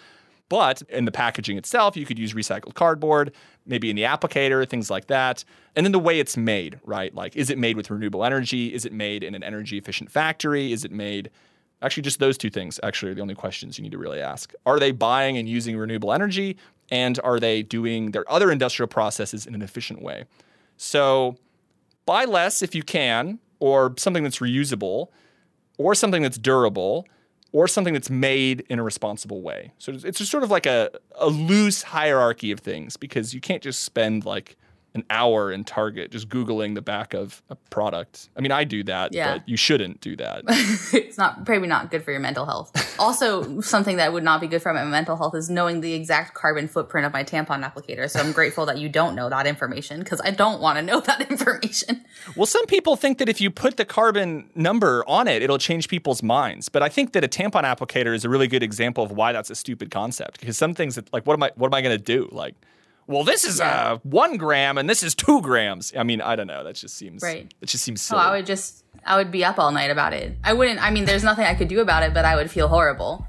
But 0.50 0.82
in 0.90 1.06
the 1.06 1.12
packaging 1.12 1.56
itself, 1.56 1.96
you 1.96 2.04
could 2.04 2.18
use 2.18 2.34
recycled 2.34 2.75
cardboard, 2.75 3.32
maybe 3.64 3.88
in 3.88 3.96
the 3.96 4.02
applicator, 4.02 4.68
things 4.68 4.90
like 4.90 5.06
that. 5.06 5.42
And 5.75 5.87
then 5.87 5.92
the 5.92 5.99
way 5.99 6.20
it's 6.20 6.37
made, 6.37 6.78
right? 6.84 7.14
Like, 7.14 7.34
is 7.34 7.49
it 7.49 7.56
made 7.56 7.76
with 7.78 7.90
renewable 7.90 8.25
energy? 8.25 8.75
Is 8.75 8.84
it 8.84 8.92
made 8.92 9.25
in 9.25 9.34
an 9.34 9.42
energy 9.42 9.78
efficient 9.78 10.11
factory? 10.11 10.73
Is 10.73 10.84
it 10.84 10.92
made 10.92 11.30
Actually, 11.84 12.02
just 12.02 12.18
those 12.18 12.38
two 12.38 12.49
things 12.49 12.80
actually 12.82 13.12
are 13.12 13.14
the 13.14 13.20
only 13.20 13.34
questions 13.34 13.78
you 13.78 13.82
need 13.82 13.92
to 13.92 13.99
really 13.99 14.20
ask. 14.20 14.54
Are 14.64 14.80
they 14.80 14.90
buying 14.90 15.37
and 15.37 15.46
using 15.46 15.76
renewable 15.76 16.14
energy? 16.14 16.56
And 16.90 17.18
are 17.24 17.40
they 17.40 17.62
doing 17.62 18.10
their 18.10 18.30
other 18.30 18.50
industrial 18.50 18.88
processes 18.88 19.46
in 19.46 19.54
an 19.54 19.62
efficient 19.62 20.02
way? 20.02 20.24
So 20.76 21.36
buy 22.06 22.24
less 22.24 22.62
if 22.62 22.74
you 22.74 22.82
can, 22.82 23.38
or 23.60 23.94
something 23.96 24.22
that's 24.22 24.38
reusable, 24.38 25.08
or 25.78 25.94
something 25.94 26.22
that's 26.22 26.38
durable, 26.38 27.06
or 27.52 27.68
something 27.68 27.94
that's 27.94 28.10
made 28.10 28.64
in 28.68 28.78
a 28.78 28.82
responsible 28.82 29.40
way. 29.40 29.72
So 29.78 29.92
it's 29.92 30.18
just 30.18 30.30
sort 30.30 30.42
of 30.42 30.50
like 30.50 30.66
a, 30.66 30.90
a 31.16 31.28
loose 31.28 31.82
hierarchy 31.82 32.50
of 32.50 32.60
things 32.60 32.96
because 32.96 33.32
you 33.32 33.40
can't 33.40 33.62
just 33.62 33.84
spend 33.84 34.24
like 34.24 34.56
an 34.94 35.04
hour 35.10 35.50
in 35.50 35.64
Target 35.64 36.12
just 36.12 36.28
Googling 36.28 36.74
the 36.74 36.82
back 36.82 37.14
of 37.14 37.42
a 37.50 37.56
product. 37.56 38.28
I 38.36 38.40
mean, 38.40 38.52
I 38.52 38.62
do 38.62 38.84
that, 38.84 39.12
yeah. 39.12 39.34
but 39.34 39.48
you 39.48 39.56
shouldn't 39.56 40.00
do 40.00 40.14
that. 40.16 40.44
it's 40.92 41.18
not 41.18 41.44
probably 41.44 41.66
not 41.66 41.90
good 41.90 42.04
for 42.04 42.12
your 42.12 42.20
mental 42.20 42.46
health. 42.46 42.70
also, 43.00 43.60
something 43.60 43.96
that 43.96 44.12
would 44.12 44.22
not 44.22 44.40
be 44.40 44.46
good 44.46 44.62
for 44.62 44.72
my 44.72 44.84
mental 44.84 45.16
health 45.16 45.34
is 45.34 45.50
knowing 45.50 45.80
the 45.80 45.94
exact 45.94 46.34
carbon 46.34 46.68
footprint 46.68 47.06
of 47.06 47.12
my 47.12 47.24
tampon 47.24 47.68
applicator. 47.68 48.08
So 48.08 48.20
I'm 48.20 48.30
grateful 48.30 48.66
that 48.66 48.78
you 48.78 48.88
don't 48.88 49.16
know 49.16 49.28
that 49.28 49.48
information 49.48 49.98
because 49.98 50.20
I 50.22 50.30
don't 50.30 50.60
want 50.60 50.78
to 50.78 50.82
know 50.82 51.00
that 51.00 51.20
information. 51.30 52.04
Well, 52.36 52.46
some 52.46 52.66
people 52.66 52.94
think 52.94 53.18
that 53.18 53.28
if 53.28 53.40
you 53.40 53.50
put 53.50 53.76
the 53.76 53.84
carbon 53.84 54.48
number 54.54 55.04
on 55.08 55.26
it, 55.26 55.42
it'll 55.42 55.58
change 55.58 55.88
people's 55.88 56.22
minds. 56.22 56.68
But 56.68 56.84
I 56.84 56.88
think 56.88 57.12
that 57.14 57.24
a 57.24 57.28
tampon 57.28 57.64
applicator 57.64 58.14
is 58.14 58.24
a 58.24 58.28
really 58.28 58.46
good 58.46 58.62
example 58.62 59.02
of 59.02 59.10
why 59.10 59.32
that's 59.32 59.50
a 59.50 59.56
stupid 59.56 59.90
concept 59.90 60.38
because 60.38 60.56
some 60.56 60.72
things 60.72 60.94
that 60.94 61.12
like 61.12 61.26
what 61.26 61.34
am 61.34 61.42
I 61.42 61.50
what 61.56 61.66
am 61.66 61.74
I 61.74 61.82
going 61.82 61.96
to 61.96 62.02
do? 62.02 62.28
Like 62.30 62.54
well, 63.06 63.25
this 63.25 63.44
is 63.44 63.58
Yeah. 63.58 63.92
uh, 63.92 63.99
one 64.02 64.37
gram 64.37 64.78
and 64.78 64.88
this 64.88 65.02
is 65.02 65.14
two 65.14 65.40
grams. 65.42 65.92
I 65.96 66.02
mean, 66.02 66.20
I 66.20 66.37
don't 66.37 66.46
know. 66.46 66.64
That 66.64 66.75
just 66.76 66.96
seems 66.96 67.23
Right. 67.23 67.52
It 67.61 67.66
just 67.66 67.84
seems 67.84 68.00
So 68.02 68.14
silly. 68.14 68.26
I 68.26 68.30
would 68.37 68.46
just, 68.46 68.84
I 69.04 69.16
would 69.16 69.30
be 69.30 69.44
up 69.44 69.58
all 69.58 69.70
night 69.73 69.90
about 69.90 70.12
it. 70.12 70.37
I 70.42 70.52
wouldn't, 70.52 70.82
I 70.82 70.90
mean, 70.90 71.04
there's 71.04 71.25
nothing 71.25 71.44
I 71.44 71.54
could 71.54 71.68
do 71.68 71.80
about 71.80 72.02
it, 72.02 72.14
but 72.14 72.25
I 72.25 72.37
would 72.37 72.50
feel 72.50 72.68
horrible. 72.68 73.26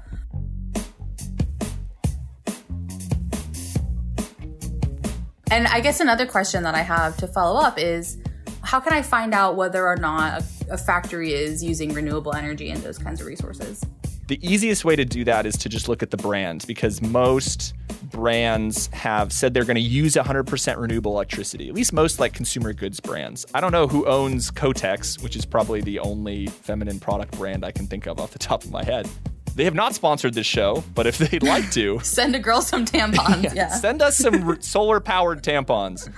And 5.50 5.66
I 5.68 5.80
guess 5.80 6.00
another 6.00 6.26
question 6.26 6.64
that 6.64 6.74
I 6.74 6.82
have 6.82 7.16
to 7.18 7.26
follow 7.28 7.60
up 7.60 7.78
is 7.78 8.18
how 8.62 8.80
can 8.80 8.92
I 8.92 9.02
find 9.02 9.32
out 9.32 9.56
whether 9.56 9.86
or 9.86 9.96
not 9.96 10.42
a, 10.68 10.74
a 10.74 10.78
factory 10.78 11.32
is 11.32 11.62
using 11.62 11.94
renewable 11.94 12.34
energy 12.34 12.70
and 12.70 12.82
those 12.82 12.98
kinds 12.98 13.20
of 13.20 13.26
resources? 13.28 13.84
The 14.26 14.44
easiest 14.44 14.84
way 14.84 14.96
to 14.96 15.04
do 15.04 15.22
that 15.24 15.46
is 15.46 15.56
to 15.58 15.68
just 15.68 15.88
look 15.88 16.02
at 16.02 16.10
the 16.10 16.16
brand 16.16 16.64
because 16.66 17.00
most 17.00 17.74
brands 18.10 18.88
have 18.88 19.32
said 19.32 19.54
they're 19.54 19.64
going 19.64 19.76
to 19.76 19.80
use 19.80 20.14
100% 20.14 20.80
renewable 20.80 21.12
electricity. 21.12 21.68
At 21.68 21.74
least 21.74 21.92
most 21.92 22.18
like 22.18 22.32
consumer 22.32 22.72
goods 22.72 22.98
brands. 22.98 23.46
I 23.54 23.60
don't 23.60 23.70
know 23.70 23.86
who 23.86 24.04
owns 24.06 24.50
Kotex, 24.50 25.22
which 25.22 25.36
is 25.36 25.46
probably 25.46 25.80
the 25.80 26.00
only 26.00 26.46
feminine 26.46 26.98
product 26.98 27.38
brand 27.38 27.64
I 27.64 27.70
can 27.70 27.86
think 27.86 28.06
of 28.06 28.18
off 28.18 28.32
the 28.32 28.40
top 28.40 28.64
of 28.64 28.72
my 28.72 28.82
head. 28.82 29.08
They 29.54 29.64
have 29.64 29.74
not 29.74 29.94
sponsored 29.94 30.34
this 30.34 30.44
show, 30.46 30.84
but 30.94 31.06
if 31.06 31.16
they'd 31.18 31.42
like 31.42 31.70
to, 31.72 31.98
Send 32.02 32.34
a 32.34 32.38
girl 32.38 32.60
some 32.60 32.84
tampons. 32.84 33.54
yeah. 33.54 33.68
send 33.68 34.02
us 34.02 34.16
some 34.18 34.60
solar 34.60 35.00
powered 35.00 35.42
tampons. 35.42 36.10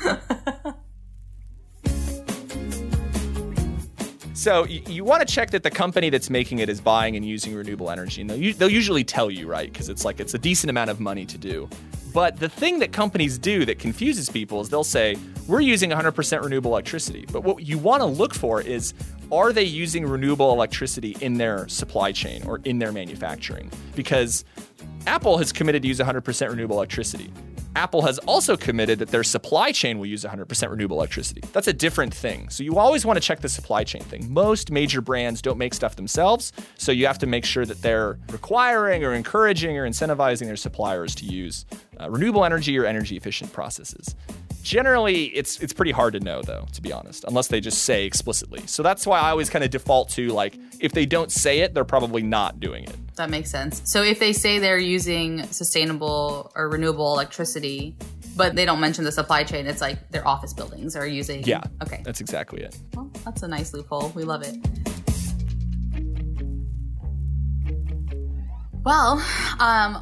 So 4.38 4.64
you, 4.66 4.82
you 4.86 5.02
want 5.02 5.26
to 5.26 5.34
check 5.34 5.50
that 5.50 5.64
the 5.64 5.70
company 5.70 6.10
that's 6.10 6.30
making 6.30 6.60
it 6.60 6.68
is 6.68 6.80
buying 6.80 7.16
and 7.16 7.24
using 7.24 7.56
renewable 7.56 7.90
energy, 7.90 8.20
and 8.20 8.30
they'll, 8.30 8.54
they'll 8.54 8.70
usually 8.70 9.02
tell 9.02 9.32
you, 9.32 9.48
right? 9.48 9.72
Because 9.72 9.88
it's 9.88 10.04
like 10.04 10.20
it's 10.20 10.32
a 10.32 10.38
decent 10.38 10.70
amount 10.70 10.90
of 10.90 11.00
money 11.00 11.26
to 11.26 11.36
do. 11.36 11.68
But 12.14 12.36
the 12.36 12.48
thing 12.48 12.78
that 12.78 12.92
companies 12.92 13.36
do 13.36 13.64
that 13.64 13.80
confuses 13.80 14.30
people 14.30 14.60
is 14.60 14.68
they'll 14.68 14.84
say 14.84 15.16
we're 15.48 15.60
using 15.60 15.90
100% 15.90 16.40
renewable 16.40 16.70
electricity. 16.70 17.26
But 17.32 17.42
what 17.42 17.64
you 17.66 17.78
want 17.78 18.00
to 18.00 18.06
look 18.06 18.32
for 18.32 18.60
is 18.60 18.94
are 19.32 19.52
they 19.52 19.64
using 19.64 20.06
renewable 20.06 20.52
electricity 20.52 21.16
in 21.20 21.34
their 21.36 21.66
supply 21.66 22.12
chain 22.12 22.44
or 22.46 22.60
in 22.62 22.78
their 22.78 22.92
manufacturing? 22.92 23.72
Because 23.96 24.44
Apple 25.08 25.38
has 25.38 25.50
committed 25.50 25.82
to 25.82 25.88
use 25.88 25.98
100% 25.98 26.48
renewable 26.48 26.76
electricity. 26.76 27.32
Apple 27.78 28.02
has 28.02 28.18
also 28.26 28.56
committed 28.56 28.98
that 28.98 29.10
their 29.10 29.22
supply 29.22 29.70
chain 29.70 30.00
will 30.00 30.06
use 30.06 30.24
100% 30.24 30.68
renewable 30.68 30.96
electricity. 30.96 31.42
That's 31.52 31.68
a 31.68 31.72
different 31.72 32.12
thing. 32.12 32.48
So 32.48 32.64
you 32.64 32.76
always 32.76 33.06
want 33.06 33.18
to 33.18 33.20
check 33.20 33.38
the 33.38 33.48
supply 33.48 33.84
chain 33.84 34.02
thing. 34.02 34.32
Most 34.32 34.72
major 34.72 35.00
brands 35.00 35.40
don't 35.40 35.58
make 35.58 35.72
stuff 35.74 35.94
themselves, 35.94 36.52
so 36.76 36.90
you 36.90 37.06
have 37.06 37.18
to 37.20 37.26
make 37.28 37.44
sure 37.44 37.64
that 37.64 37.80
they're 37.80 38.18
requiring 38.32 39.04
or 39.04 39.14
encouraging 39.14 39.78
or 39.78 39.88
incentivizing 39.88 40.46
their 40.46 40.56
suppliers 40.56 41.14
to 41.14 41.24
use 41.24 41.66
uh, 42.00 42.10
renewable 42.10 42.44
energy 42.44 42.76
or 42.76 42.84
energy 42.84 43.16
efficient 43.16 43.52
processes. 43.52 44.16
Generally, 44.64 45.26
it's 45.26 45.60
it's 45.60 45.72
pretty 45.72 45.92
hard 45.92 46.14
to 46.14 46.20
know 46.20 46.42
though, 46.42 46.66
to 46.72 46.82
be 46.82 46.92
honest, 46.92 47.24
unless 47.28 47.46
they 47.46 47.60
just 47.60 47.84
say 47.84 48.06
explicitly. 48.06 48.66
So 48.66 48.82
that's 48.82 49.06
why 49.06 49.20
I 49.20 49.30
always 49.30 49.50
kind 49.50 49.64
of 49.64 49.70
default 49.70 50.08
to 50.10 50.30
like 50.30 50.58
if 50.80 50.90
they 50.92 51.06
don't 51.06 51.30
say 51.30 51.60
it, 51.60 51.74
they're 51.74 51.84
probably 51.84 52.22
not 52.22 52.58
doing 52.58 52.82
it. 52.82 52.96
That 53.18 53.30
makes 53.30 53.50
sense. 53.50 53.82
So 53.84 54.04
if 54.04 54.20
they 54.20 54.32
say 54.32 54.60
they're 54.60 54.78
using 54.78 55.42
sustainable 55.48 56.52
or 56.54 56.68
renewable 56.68 57.12
electricity, 57.14 57.96
but 58.36 58.54
they 58.54 58.64
don't 58.64 58.78
mention 58.78 59.02
the 59.02 59.10
supply 59.10 59.42
chain, 59.42 59.66
it's 59.66 59.80
like 59.80 60.10
their 60.10 60.26
office 60.26 60.52
buildings 60.52 60.94
are 60.94 61.04
using. 61.04 61.42
Yeah. 61.42 61.62
Okay. 61.82 62.00
That's 62.04 62.20
exactly 62.20 62.62
it. 62.62 62.78
Well, 62.94 63.10
that's 63.24 63.42
a 63.42 63.48
nice 63.48 63.74
loophole. 63.74 64.12
We 64.14 64.22
love 64.22 64.42
it. 64.42 64.56
Well, 68.84 69.14
um, 69.14 69.20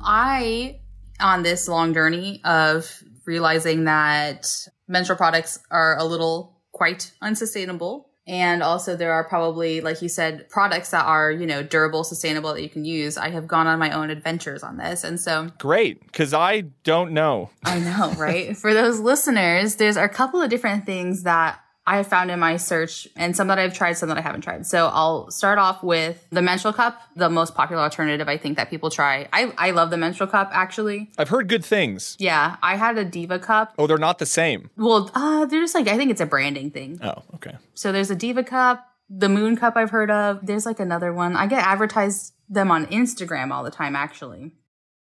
I, 0.05 0.81
on 1.19 1.43
this 1.43 1.69
long 1.69 1.95
journey 1.95 2.43
of 2.45 3.03
realizing 3.25 3.85
that 3.85 4.47
menstrual 4.89 5.17
products 5.17 5.59
are 5.71 5.97
a 5.99 6.05
little 6.05 6.61
quite 6.73 7.13
unsustainable. 7.23 8.11
And 8.27 8.63
also 8.63 8.97
there 8.97 9.13
are 9.13 9.23
probably, 9.23 9.81
like 9.81 10.03
you 10.03 10.09
said, 10.09 10.49
products 10.49 10.91
that 10.91 11.05
are, 11.05 11.31
you 11.31 11.47
know, 11.47 11.63
durable, 11.63 12.03
sustainable 12.03 12.53
that 12.55 12.63
you 12.63 12.69
can 12.69 12.85
use. 12.85 13.17
I 13.17 13.31
have 13.31 13.47
gone 13.47 13.69
on 13.69 13.79
my 13.79 13.93
own 13.93 14.11
adventures 14.11 14.65
on 14.65 14.79
this. 14.79 15.05
And 15.05 15.21
so 15.21 15.51
Great, 15.59 16.05
because 16.05 16.35
I 16.35 16.63
don't 16.83 17.13
know. 17.13 17.51
I 17.65 17.79
know, 17.79 18.13
right? 18.19 18.57
For 18.57 18.75
those 18.75 18.99
listeners, 18.99 19.77
there's 19.77 19.97
a 19.97 20.09
couple 20.09 20.43
of 20.43 20.51
different 20.51 20.87
things 20.87 21.23
that 21.23 21.61
I 21.87 21.99
have 21.99 22.09
found 22.09 22.31
in 22.33 22.41
my 22.41 22.57
search 22.57 23.07
and 23.15 23.37
some 23.37 23.47
that 23.47 23.59
I've 23.59 23.73
tried, 23.73 23.93
some 23.93 24.09
that 24.09 24.19
I 24.19 24.21
haven't 24.21 24.41
tried. 24.41 24.67
So 24.67 24.89
I'll 24.93 25.31
start 25.31 25.59
off 25.59 25.85
with 25.85 26.27
the 26.31 26.43
menstrual 26.43 26.73
cup, 26.73 27.01
the 27.15 27.31
most 27.31 27.55
popular 27.55 27.83
alternative 27.83 28.29
I 28.29 28.37
think 28.39 28.57
that 28.57 28.71
people 28.71 28.91
try. 28.91 29.29
I, 29.33 29.53
I 29.57 29.71
love 29.71 29.91
the 29.91 29.97
menstrual 29.97 30.29
cup 30.29 30.51
actually. 30.53 31.11
I've 31.17 31.29
heard 31.29 31.49
good 31.49 31.65
things. 31.65 32.17
Yeah, 32.19 32.57
I 32.61 32.77
had 32.77 32.99
a 32.99 33.05
Diva 33.05 33.39
cup. 33.39 33.75
Oh, 33.79 33.87
they're 33.87 33.99
not 33.99 34.19
the 34.19 34.27
same. 34.27 34.71
Well, 34.77 35.11
uh, 35.15 35.47
they're 35.47 35.61
just 35.61 35.77
like, 35.77 35.87
I 35.87 35.97
think 35.97 36.11
it's 36.11 36.21
a 36.21 36.27
branding 36.27 36.73
thing. 36.73 36.99
Oh, 37.03 37.23
okay. 37.35 37.57
So 37.75 37.93
there's 37.93 38.11
a 38.11 38.17
Diva 38.17 38.43
cup, 38.43 38.85
the 39.09 39.29
Moon 39.29 39.57
cup 39.57 39.77
I've 39.77 39.91
heard 39.91 40.11
of. 40.11 40.45
There's 40.45 40.67
like 40.67 40.81
another 40.81 41.13
one. 41.13 41.37
I 41.37 41.47
get 41.47 41.65
advertised 41.65 42.33
them 42.49 42.73
on 42.73 42.87
Instagram 42.87 43.53
all 43.53 43.63
the 43.63 43.71
time 43.71 43.95
actually. 43.95 44.53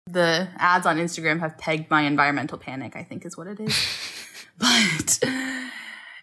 The 0.06 0.50
ads 0.58 0.86
on 0.86 0.98
Instagram 0.98 1.40
have 1.40 1.58
pegged 1.58 1.90
my 1.90 2.02
environmental 2.02 2.58
panic, 2.58 2.98
I 2.98 3.04
think 3.04 3.26
is 3.26 3.38
what 3.38 3.48
it 3.48 3.62
is. 3.62 3.74
but 4.58 5.20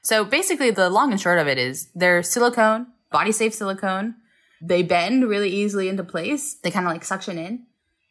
so 0.02 0.24
basically 0.24 0.70
the 0.70 0.90
long 0.90 1.12
and 1.12 1.20
short 1.20 1.38
of 1.38 1.46
it 1.46 1.58
is 1.58 1.90
they're 1.94 2.22
silicone, 2.22 2.86
body 3.10 3.32
safe 3.32 3.54
silicone. 3.54 4.14
They 4.62 4.82
bend 4.82 5.28
really 5.28 5.50
easily 5.50 5.88
into 5.88 6.04
place. 6.04 6.54
They 6.54 6.70
kind 6.70 6.86
of 6.86 6.92
like 6.92 7.04
suction 7.04 7.38
in 7.38 7.66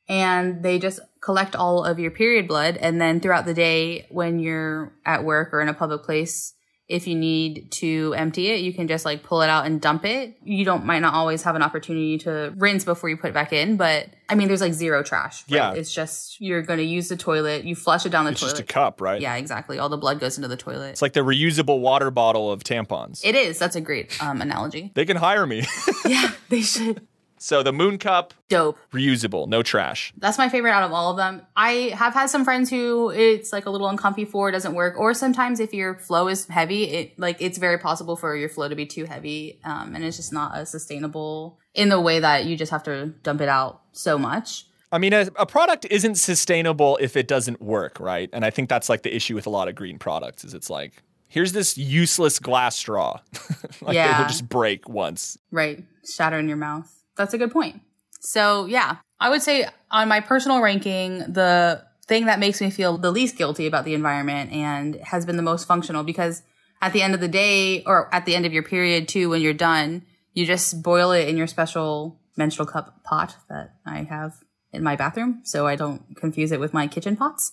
and 0.08 0.64
they 0.64 0.80
just 0.80 1.00
collect 1.22 1.56
all 1.56 1.86
of 1.86 2.00
your 2.00 2.12
period 2.12 2.48
blood. 2.48 2.78
And 2.78 3.00
then 3.00 3.20
throughout 3.20 3.46
the 3.46 3.54
day, 3.54 4.08
when 4.10 4.40
you're 4.40 4.94
at 5.06 5.24
work 5.24 5.54
or 5.54 5.62
in 5.62 5.70
a 5.70 5.74
public 5.74 6.04
place, 6.04 6.56
if 6.90 7.06
you 7.08 7.16
need 7.16 7.72
to 7.72 8.14
empty 8.18 8.50
it, 8.50 8.62
you 8.62 8.74
can 8.74 8.88
just 8.88 9.06
like 9.06 9.22
pull 9.24 9.42
it 9.44 9.50
out 9.50 9.66
and 9.68 9.80
dump 9.80 10.04
it. 10.06 10.36
You 10.44 10.66
don't 10.66 10.86
might 10.86 11.00
not 11.00 11.14
always 11.14 11.44
have 11.44 11.56
an 11.56 11.62
opportunity 11.62 12.18
to 12.20 12.52
rinse 12.58 12.84
before 12.84 13.10
you 13.10 13.16
put 13.16 13.30
it 13.30 13.34
back 13.34 13.54
in, 13.54 13.78
but 13.78 14.08
I 14.28 14.36
mean, 14.36 14.48
there's 14.48 14.60
like 14.62 14.74
zero 14.74 15.04
trash. 15.04 15.44
right? 15.50 15.56
Yeah. 15.56 15.74
it's 15.74 15.94
just 15.94 16.42
you're 16.42 16.62
going 16.64 16.80
to 16.80 16.86
use 16.86 17.08
the 17.08 17.16
toilet. 17.16 17.64
You 17.64 17.76
flush 17.76 18.06
it 18.06 18.10
down 18.10 18.26
the 18.26 18.32
It's 18.32 18.42
toilet. 18.42 18.52
just 18.54 18.62
a 18.62 18.66
cup, 18.66 19.02
right? 19.02 19.22
Yeah, 19.22 19.36
exactly. 19.36 19.78
All 19.80 19.90
the 19.90 19.98
blood 19.98 20.20
goes 20.20 20.38
into 20.38 20.48
the 20.48 20.58
toilet. 20.58 20.90
It's 20.90 21.02
like 21.02 21.14
the 21.14 21.20
reusable 21.22 21.80
water 21.80 22.10
bottle 22.12 22.52
of 22.52 22.64
tampons. 22.64 23.22
It 23.24 23.36
is. 23.36 23.60
That's 23.60 23.76
a 23.76 23.82
great 23.82 24.22
um, 24.22 24.42
analogy. 24.42 24.92
they 24.96 25.06
can 25.06 25.18
hire 25.18 25.46
me. 25.46 25.64
yeah, 26.06 26.32
they 26.50 26.62
should. 26.62 27.06
So 27.40 27.64
the 27.64 27.74
moon 27.74 27.98
cup, 27.98 28.34
Dope. 28.50 28.78
reusable, 28.94 29.48
no 29.48 29.64
trash. 29.64 30.14
That's 30.18 30.38
my 30.38 30.50
favorite 30.50 30.72
out 30.72 30.84
of 30.84 30.92
all 30.92 31.10
of 31.10 31.18
them. 31.18 31.42
I 31.56 31.92
have 31.96 32.14
had 32.14 32.28
some 32.28 32.44
friends 32.44 32.70
who 32.70 33.10
it's 33.10 33.52
like 33.52 33.66
a 33.66 33.70
little 33.72 33.88
uncomfy 33.88 34.26
for, 34.26 34.52
doesn't 34.52 34.76
work. 34.76 35.00
Or 35.00 35.14
sometimes 35.14 35.60
if 35.60 35.74
your 35.74 35.96
flow 35.96 36.28
is 36.28 36.46
heavy, 36.48 36.84
it 36.84 37.18
like 37.18 37.38
it's 37.42 37.58
very 37.58 37.80
possible 37.80 38.16
for 38.16 38.36
your 38.36 38.50
flow 38.50 38.68
to 38.70 38.76
be 38.76 38.86
too 38.86 39.06
heavy. 39.06 39.60
Um, 39.64 39.96
and 39.96 40.04
it's 40.04 40.18
just 40.18 40.32
not 40.32 40.56
as 40.56 40.70
sustainable 40.70 41.58
in 41.74 41.90
the 41.90 42.00
way 42.00 42.20
that 42.20 42.46
you 42.46 42.56
just 42.56 42.72
have 42.72 42.84
to 42.84 43.08
dump 43.24 43.42
it 43.42 43.50
out 43.50 43.82
so 43.94 44.18
much. 44.20 44.66
I 44.92 44.98
mean, 44.98 45.14
a, 45.14 45.30
a 45.36 45.46
product 45.46 45.86
isn't 45.92 46.16
sustainable 46.16 46.98
if 47.00 47.16
it 47.16 47.28
doesn't 47.28 47.62
work, 47.62 48.00
right? 48.00 48.30
And 48.34 48.44
I 48.44 48.50
think 48.50 48.70
that's 48.70 48.90
like 48.90 49.04
the 49.04 49.16
issue 49.16 49.36
with 49.36 49.46
a 49.46 49.50
lot 49.52 49.68
of 49.68 49.76
green 49.76 50.00
products 50.00 50.44
is 50.44 50.54
it's 50.56 50.70
like, 50.70 51.04
here's 51.28 51.52
this 51.54 51.78
useless 51.78 52.40
glass 52.40 52.76
straw. 52.76 53.20
like 53.82 53.94
Yeah. 53.94 54.16
it'll 54.16 54.28
just 54.28 54.50
break 54.50 54.90
once. 54.90 55.38
Right. 55.52 55.84
Shatter 56.04 56.40
in 56.40 56.48
your 56.48 56.58
mouth. 56.58 56.92
That's 57.20 57.34
a 57.34 57.38
good 57.38 57.52
point. 57.52 57.82
So 58.22 58.66
yeah, 58.66 58.96
I 59.20 59.30
would 59.30 59.42
say 59.42 59.68
on 59.92 60.08
my 60.08 60.22
personal 60.22 60.62
ranking, 60.62 61.20
the 61.20 61.84
thing 62.08 62.28
that 62.28 62.40
makes 62.40 62.62
me 62.62 62.70
feel 62.70 62.98
the 62.98 63.12
least 63.12 63.38
guilty 63.38 63.68
about 63.68 63.84
the 63.84 63.94
environment 63.94 64.54
and 64.54 64.96
has 64.96 65.26
been 65.26 65.36
the 65.36 65.44
most 65.44 65.68
functional 65.68 66.06
because 66.06 66.44
at 66.82 66.94
the 66.94 67.02
end 67.02 67.14
of 67.14 67.20
the 67.20 67.28
day 67.28 67.84
or 67.84 68.14
at 68.16 68.26
the 68.26 68.36
end 68.36 68.46
of 68.46 68.54
your 68.54 68.64
period 68.64 69.10
too, 69.10 69.30
when 69.30 69.42
you're 69.42 69.54
done, 69.54 70.06
you 70.34 70.46
just 70.46 70.82
boil 70.82 71.12
it 71.12 71.28
in 71.28 71.36
your 71.36 71.46
special 71.46 72.18
menstrual 72.38 72.66
cup 72.66 73.04
pot 73.04 73.36
that 73.50 73.74
I 73.86 74.04
have 74.04 74.36
in 74.72 74.82
my 74.82 74.96
bathroom. 74.96 75.42
So 75.44 75.68
I 75.68 75.76
don't 75.76 76.16
confuse 76.16 76.54
it 76.54 76.60
with 76.62 76.74
my 76.74 76.88
kitchen 76.88 77.18
pots. 77.18 77.52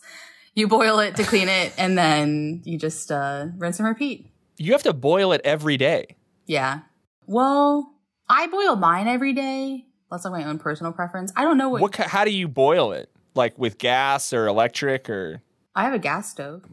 You 0.54 0.68
boil 0.68 1.00
it 1.00 1.16
to 1.16 1.25
clean 1.25 1.49
it 1.49 1.75
and 1.76 1.99
then 1.99 2.62
you 2.64 2.78
just, 2.78 3.11
uh, 3.11 3.49
rinse 3.58 3.80
and 3.80 3.88
repeat. 3.88 4.30
You 4.58 4.70
have 4.73 4.85
to 4.85 4.92
boil 4.92 5.32
it 5.32 5.40
every 5.44 5.76
day. 5.76 6.14
Yeah. 6.46 6.82
Well, 7.26 7.95
I 8.28 8.47
boil 8.49 8.76
mine 8.76 9.09
every 9.09 9.33
day. 9.33 9.87
That's 10.11 10.25
like 10.25 10.33
my 10.33 10.45
own 10.45 10.59
personal 10.59 10.92
preference. 10.92 11.33
I 11.37 11.42
don't 11.42 11.59
know 11.59 11.68
what, 11.68 11.83
What? 11.83 11.95
How 11.97 12.25
do 12.25 12.30
you 12.30 12.49
boil 12.49 12.92
it? 12.92 13.11
Like 13.35 13.59
with 13.59 13.78
gas 13.78 14.33
or 14.33 14.47
electric, 14.47 15.11
or 15.11 15.42
I 15.75 15.85
have 15.85 15.92
a 15.92 15.99
gas 15.99 16.30
stove. 16.30 16.64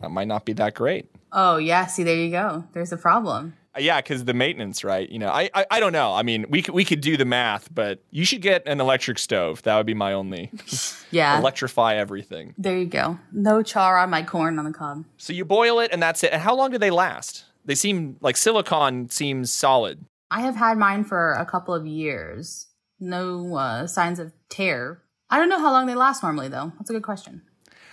that 0.00 0.10
might 0.10 0.26
not 0.28 0.44
be 0.44 0.52
that 0.54 0.74
great. 0.74 1.10
Oh 1.32 1.58
yeah, 1.58 1.86
see 1.86 2.02
there 2.02 2.16
you 2.16 2.30
go. 2.30 2.64
There's 2.72 2.90
a 2.92 2.96
problem. 2.96 3.54
Uh, 3.76 3.80
Yeah, 3.80 4.00
because 4.00 4.24
the 4.24 4.34
maintenance, 4.34 4.82
right? 4.82 5.08
You 5.08 5.18
know, 5.20 5.28
I, 5.28 5.48
I 5.54 5.66
I 5.72 5.80
don't 5.80 5.92
know. 5.92 6.12
I 6.14 6.22
mean, 6.22 6.46
we 6.48 6.62
could 6.62 6.74
we 6.74 6.84
could 6.84 7.00
do 7.02 7.16
the 7.16 7.24
math, 7.24 7.72
but 7.72 8.02
you 8.10 8.24
should 8.24 8.42
get 8.42 8.66
an 8.66 8.80
electric 8.80 9.18
stove. 9.20 9.62
That 9.62 9.76
would 9.76 9.86
be 9.86 9.94
my 9.94 10.12
only 10.14 10.50
Yeah. 11.12 11.38
electrify 11.38 11.94
everything. 11.96 12.54
there 12.58 12.76
you 12.76 12.86
go. 12.86 13.18
No 13.30 13.62
char 13.62 13.96
on 13.98 14.10
my 14.10 14.22
corn 14.24 14.58
on 14.58 14.64
the 14.64 14.72
cob. 14.72 15.04
So 15.18 15.32
you 15.32 15.44
boil 15.44 15.78
it, 15.80 15.90
and 15.92 16.02
that's 16.02 16.24
it. 16.24 16.32
And 16.32 16.42
how 16.42 16.56
long 16.56 16.70
do 16.72 16.78
they 16.78 16.90
last? 16.90 17.44
They 17.64 17.74
seem 17.76 18.16
like 18.20 18.36
silicon 18.36 19.10
seems 19.10 19.52
solid. 19.52 20.04
I 20.30 20.40
have 20.40 20.56
had 20.56 20.78
mine 20.78 21.04
for 21.04 21.32
a 21.32 21.46
couple 21.46 21.74
of 21.74 21.86
years. 21.86 22.66
No 23.00 23.56
uh, 23.56 23.86
signs 23.86 24.18
of 24.18 24.32
tear. 24.48 25.02
I 25.30 25.38
don't 25.38 25.48
know 25.48 25.58
how 25.60 25.72
long 25.72 25.86
they 25.86 25.94
last 25.94 26.22
normally 26.22 26.48
though. 26.48 26.72
That's 26.78 26.90
a 26.90 26.92
good 26.92 27.02
question. 27.02 27.42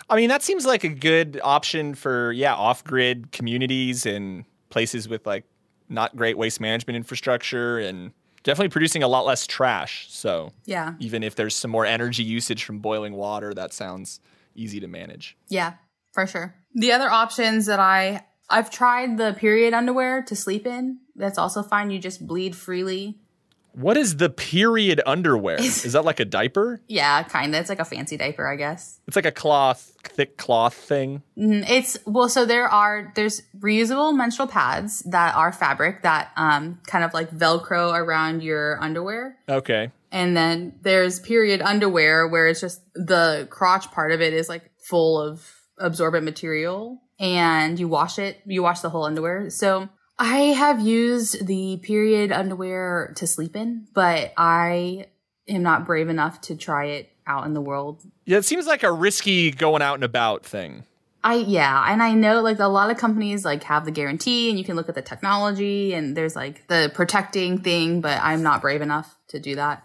I 0.09 0.15
mean, 0.15 0.29
that 0.29 0.43
seems 0.43 0.65
like 0.65 0.83
a 0.83 0.89
good 0.89 1.39
option 1.43 1.95
for 1.95 2.31
yeah, 2.31 2.53
off-grid 2.53 3.31
communities 3.31 4.05
and 4.05 4.45
places 4.69 5.07
with 5.07 5.25
like 5.25 5.43
not 5.89 6.15
great 6.15 6.37
waste 6.37 6.59
management 6.59 6.95
infrastructure 6.97 7.79
and 7.79 8.11
definitely 8.43 8.69
producing 8.69 9.01
a 9.01 9.07
lot 9.07 9.25
less 9.25 9.47
trash. 9.47 10.07
So, 10.09 10.51
Yeah. 10.65 10.93
even 10.99 11.23
if 11.23 11.35
there's 11.35 11.55
some 11.55 11.71
more 11.71 11.85
energy 11.85 12.23
usage 12.23 12.63
from 12.63 12.79
boiling 12.79 13.13
water, 13.13 13.53
that 13.53 13.73
sounds 13.73 14.19
easy 14.55 14.79
to 14.79 14.87
manage. 14.87 15.35
Yeah, 15.49 15.73
for 16.13 16.27
sure. 16.27 16.55
The 16.75 16.91
other 16.91 17.09
options 17.09 17.65
that 17.65 17.79
I 17.79 18.25
I've 18.49 18.69
tried 18.69 19.17
the 19.17 19.33
period 19.33 19.73
underwear 19.73 20.23
to 20.23 20.35
sleep 20.35 20.67
in. 20.67 20.99
That's 21.15 21.37
also 21.37 21.63
fine. 21.63 21.89
You 21.89 21.99
just 21.99 22.25
bleed 22.25 22.55
freely. 22.55 23.17
What 23.73 23.97
is 23.97 24.17
the 24.17 24.29
period 24.29 25.01
underwear? 25.05 25.57
is 25.59 25.93
that 25.93 26.05
like 26.05 26.19
a 26.21 26.25
diaper? 26.25 26.81
Yeah, 26.87 27.23
kind 27.23 27.53
of. 27.53 27.59
It's 27.59 27.69
like 27.69 27.79
a 27.79 27.85
fancy 27.85 28.15
diaper, 28.15 28.47
I 28.47 28.55
guess. 28.55 28.99
It's 29.07 29.15
like 29.15 29.25
a 29.25 29.31
cloth, 29.31 29.93
thick 30.03 30.37
cloth 30.37 30.73
thing. 30.73 31.23
Mm, 31.37 31.69
It's 31.69 31.97
well, 32.05 32.29
so 32.29 32.45
there 32.45 32.67
are 32.67 33.11
there's 33.15 33.41
reusable 33.59 34.15
menstrual 34.15 34.47
pads 34.47 34.99
that 35.01 35.35
are 35.35 35.51
fabric 35.51 36.03
that 36.03 36.31
um 36.37 36.79
kind 36.87 37.03
of 37.03 37.13
like 37.13 37.31
velcro 37.31 37.93
around 37.93 38.43
your 38.43 38.81
underwear. 38.81 39.37
Okay. 39.49 39.91
And 40.11 40.37
then 40.37 40.75
there's 40.81 41.19
period 41.19 41.61
underwear 41.61 42.27
where 42.29 42.47
it's 42.47 42.61
just 42.61 42.81
the 42.93 43.47
crotch 43.49 43.91
part 43.91 44.13
of 44.13 44.21
it 44.21 44.33
is 44.33 44.47
like 44.47 44.71
full 44.77 45.19
of 45.19 45.45
absorbent 45.77 46.23
material 46.23 47.01
and 47.19 47.79
you 47.79 47.87
wash 47.87 48.19
it, 48.19 48.41
you 48.45 48.63
wash 48.63 48.81
the 48.81 48.89
whole 48.89 49.05
underwear. 49.05 49.49
So 49.49 49.89
I 50.17 50.37
have 50.37 50.79
used 50.79 51.45
the 51.45 51.77
period 51.77 52.31
underwear 52.31 53.13
to 53.17 53.27
sleep 53.27 53.55
in, 53.55 53.87
but 53.93 54.33
I 54.37 55.07
am 55.47 55.63
not 55.63 55.85
brave 55.85 56.09
enough 56.09 56.41
to 56.41 56.55
try 56.55 56.85
it 56.85 57.09
out 57.27 57.45
in 57.45 57.53
the 57.53 57.61
world. 57.61 58.03
Yeah, 58.25 58.37
it 58.37 58.45
seems 58.45 58.67
like 58.67 58.83
a 58.83 58.91
risky 58.91 59.51
going 59.51 59.81
out 59.81 59.95
and 59.95 60.03
about 60.03 60.45
thing. 60.45 60.83
I 61.23 61.35
yeah, 61.35 61.91
and 61.91 62.03
I 62.03 62.13
know 62.13 62.41
like 62.41 62.59
a 62.59 62.67
lot 62.67 62.91
of 62.91 62.97
companies 62.97 63.43
like 63.43 63.63
have 63.63 63.85
the 63.85 63.91
guarantee 63.91 64.51
and 64.51 64.59
you 64.59 64.63
can 64.63 64.75
look 64.75 64.89
at 64.89 64.95
the 64.95 65.01
technology 65.01 65.93
and 65.93 66.15
there's 66.15 66.35
like 66.35 66.67
the 66.67 66.91
protecting 66.93 67.61
thing, 67.61 67.99
but 67.99 68.21
I'm 68.21 68.43
not 68.43 68.61
brave 68.61 68.81
enough 68.81 69.17
to 69.29 69.39
do 69.39 69.55
that. 69.55 69.83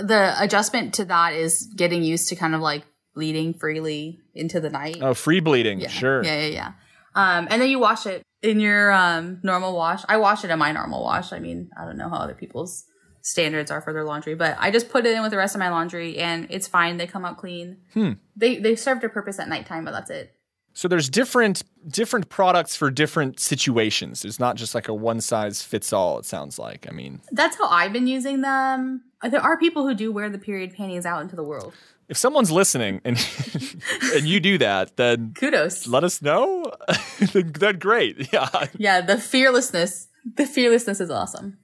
The 0.00 0.34
adjustment 0.40 0.94
to 0.94 1.04
that 1.04 1.34
is 1.34 1.72
getting 1.76 2.02
used 2.02 2.28
to 2.30 2.36
kind 2.36 2.56
of 2.56 2.60
like 2.60 2.82
bleeding 3.14 3.54
freely 3.54 4.20
into 4.34 4.60
the 4.60 4.70
night. 4.70 4.98
Oh, 5.00 5.14
free 5.14 5.40
bleeding. 5.40 5.80
yeah. 5.80 5.88
Sure. 5.88 6.22
Yeah, 6.24 6.40
yeah, 6.42 6.46
yeah. 6.46 6.72
Um, 7.14 7.48
and 7.50 7.60
then 7.60 7.68
you 7.68 7.78
wash 7.78 8.06
it 8.06 8.22
in 8.42 8.60
your 8.60 8.92
um 8.92 9.40
normal 9.42 9.74
wash. 9.74 10.02
I 10.08 10.16
wash 10.16 10.44
it 10.44 10.50
in 10.50 10.58
my 10.58 10.72
normal 10.72 11.02
wash. 11.02 11.32
I 11.32 11.38
mean, 11.38 11.70
I 11.76 11.84
don't 11.84 11.96
know 11.96 12.08
how 12.08 12.16
other 12.16 12.34
people's 12.34 12.84
standards 13.22 13.70
are 13.70 13.80
for 13.82 13.92
their 13.92 14.04
laundry, 14.04 14.34
but 14.34 14.56
I 14.58 14.70
just 14.70 14.88
put 14.88 15.04
it 15.04 15.14
in 15.14 15.22
with 15.22 15.30
the 15.30 15.36
rest 15.36 15.54
of 15.54 15.58
my 15.58 15.68
laundry 15.70 16.18
and 16.18 16.46
it's 16.50 16.66
fine. 16.68 16.96
They 16.96 17.06
come 17.06 17.24
out 17.24 17.36
clean. 17.36 17.78
Hmm. 17.94 18.12
They 18.36 18.58
they 18.58 18.76
serve 18.76 19.00
their 19.00 19.10
purpose 19.10 19.38
at 19.38 19.48
nighttime, 19.48 19.84
but 19.84 19.90
that's 19.92 20.10
it. 20.10 20.32
So 20.72 20.86
there's 20.86 21.10
different 21.10 21.64
different 21.88 22.28
products 22.28 22.76
for 22.76 22.90
different 22.90 23.40
situations. 23.40 24.24
It's 24.24 24.38
not 24.38 24.56
just 24.56 24.74
like 24.74 24.86
a 24.88 24.94
one 24.94 25.20
size 25.20 25.62
fits 25.62 25.92
all. 25.92 26.18
It 26.18 26.26
sounds 26.26 26.58
like. 26.58 26.86
I 26.88 26.92
mean, 26.92 27.20
That's 27.32 27.56
how 27.56 27.68
I've 27.68 27.92
been 27.92 28.06
using 28.06 28.40
them. 28.40 29.02
There 29.28 29.40
are 29.40 29.58
people 29.58 29.86
who 29.86 29.94
do 29.94 30.12
wear 30.12 30.30
the 30.30 30.38
period 30.38 30.74
panties 30.74 31.04
out 31.04 31.20
into 31.22 31.36
the 31.36 31.42
world. 31.42 31.74
If 32.10 32.16
someone's 32.18 32.50
listening 32.50 33.00
and 33.04 33.16
and 34.14 34.26
you 34.26 34.40
do 34.40 34.58
that, 34.58 34.96
then 34.96 35.32
Kudos. 35.34 35.86
let 35.86 36.04
us 36.04 36.20
know. 36.20 36.70
then, 37.32 37.78
great. 37.78 38.28
Yeah. 38.32 38.66
Yeah, 38.76 39.00
the 39.00 39.16
fearlessness. 39.16 40.08
The 40.36 40.44
fearlessness 40.44 41.00
is 41.00 41.08
awesome. 41.10 41.58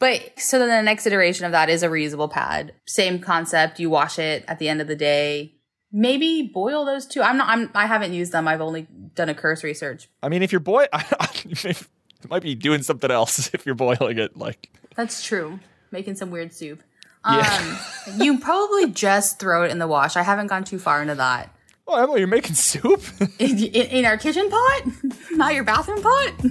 But 0.00 0.32
so 0.36 0.58
then 0.58 0.68
the 0.68 0.82
next 0.82 1.06
iteration 1.06 1.46
of 1.46 1.52
that 1.52 1.70
is 1.70 1.82
a 1.82 1.88
reusable 1.88 2.30
pad. 2.30 2.74
Same 2.84 3.20
concept. 3.20 3.78
You 3.80 3.88
wash 3.88 4.18
it 4.18 4.44
at 4.48 4.58
the 4.58 4.68
end 4.68 4.80
of 4.80 4.88
the 4.88 4.96
day. 4.96 5.54
Maybe 5.92 6.50
boil 6.52 6.84
those 6.84 7.06
two. 7.06 7.22
I'm 7.22 7.36
not. 7.38 7.48
I'm. 7.48 7.70
I 7.74 7.86
haven't 7.86 8.12
used 8.12 8.32
them. 8.32 8.48
I've 8.48 8.60
only 8.60 8.88
done 9.14 9.28
a 9.28 9.34
cursory 9.34 9.74
search. 9.74 10.08
I 10.22 10.28
mean, 10.28 10.42
if 10.42 10.50
your 10.50 10.60
boy, 10.60 10.86
it 10.92 11.86
might 12.28 12.42
be 12.42 12.56
doing 12.56 12.82
something 12.82 13.10
else 13.10 13.54
if 13.54 13.64
you're 13.64 13.76
boiling 13.76 14.18
it. 14.18 14.36
Like, 14.36 14.70
That's 14.96 15.24
true. 15.24 15.60
Making 15.92 16.16
some 16.16 16.32
weird 16.32 16.52
soup. 16.52 16.82
Yeah. 17.26 17.76
Um, 18.06 18.20
you 18.20 18.38
probably 18.38 18.90
just 18.90 19.38
throw 19.40 19.64
it 19.64 19.70
in 19.70 19.78
the 19.78 19.86
wash. 19.86 20.16
I 20.16 20.22
haven't 20.22 20.48
gone 20.48 20.64
too 20.64 20.78
far 20.78 21.00
into 21.02 21.14
that. 21.14 21.50
oh, 21.86 22.02
Emily, 22.02 22.20
you're 22.20 22.28
making 22.28 22.54
soup. 22.54 23.02
In, 23.38 23.58
in, 23.58 23.86
in 23.98 24.04
our 24.04 24.16
kitchen 24.16 24.48
pot, 24.50 24.82
not 25.32 25.54
your 25.54 25.64
bathroom 25.64 26.02
pot. 26.02 26.32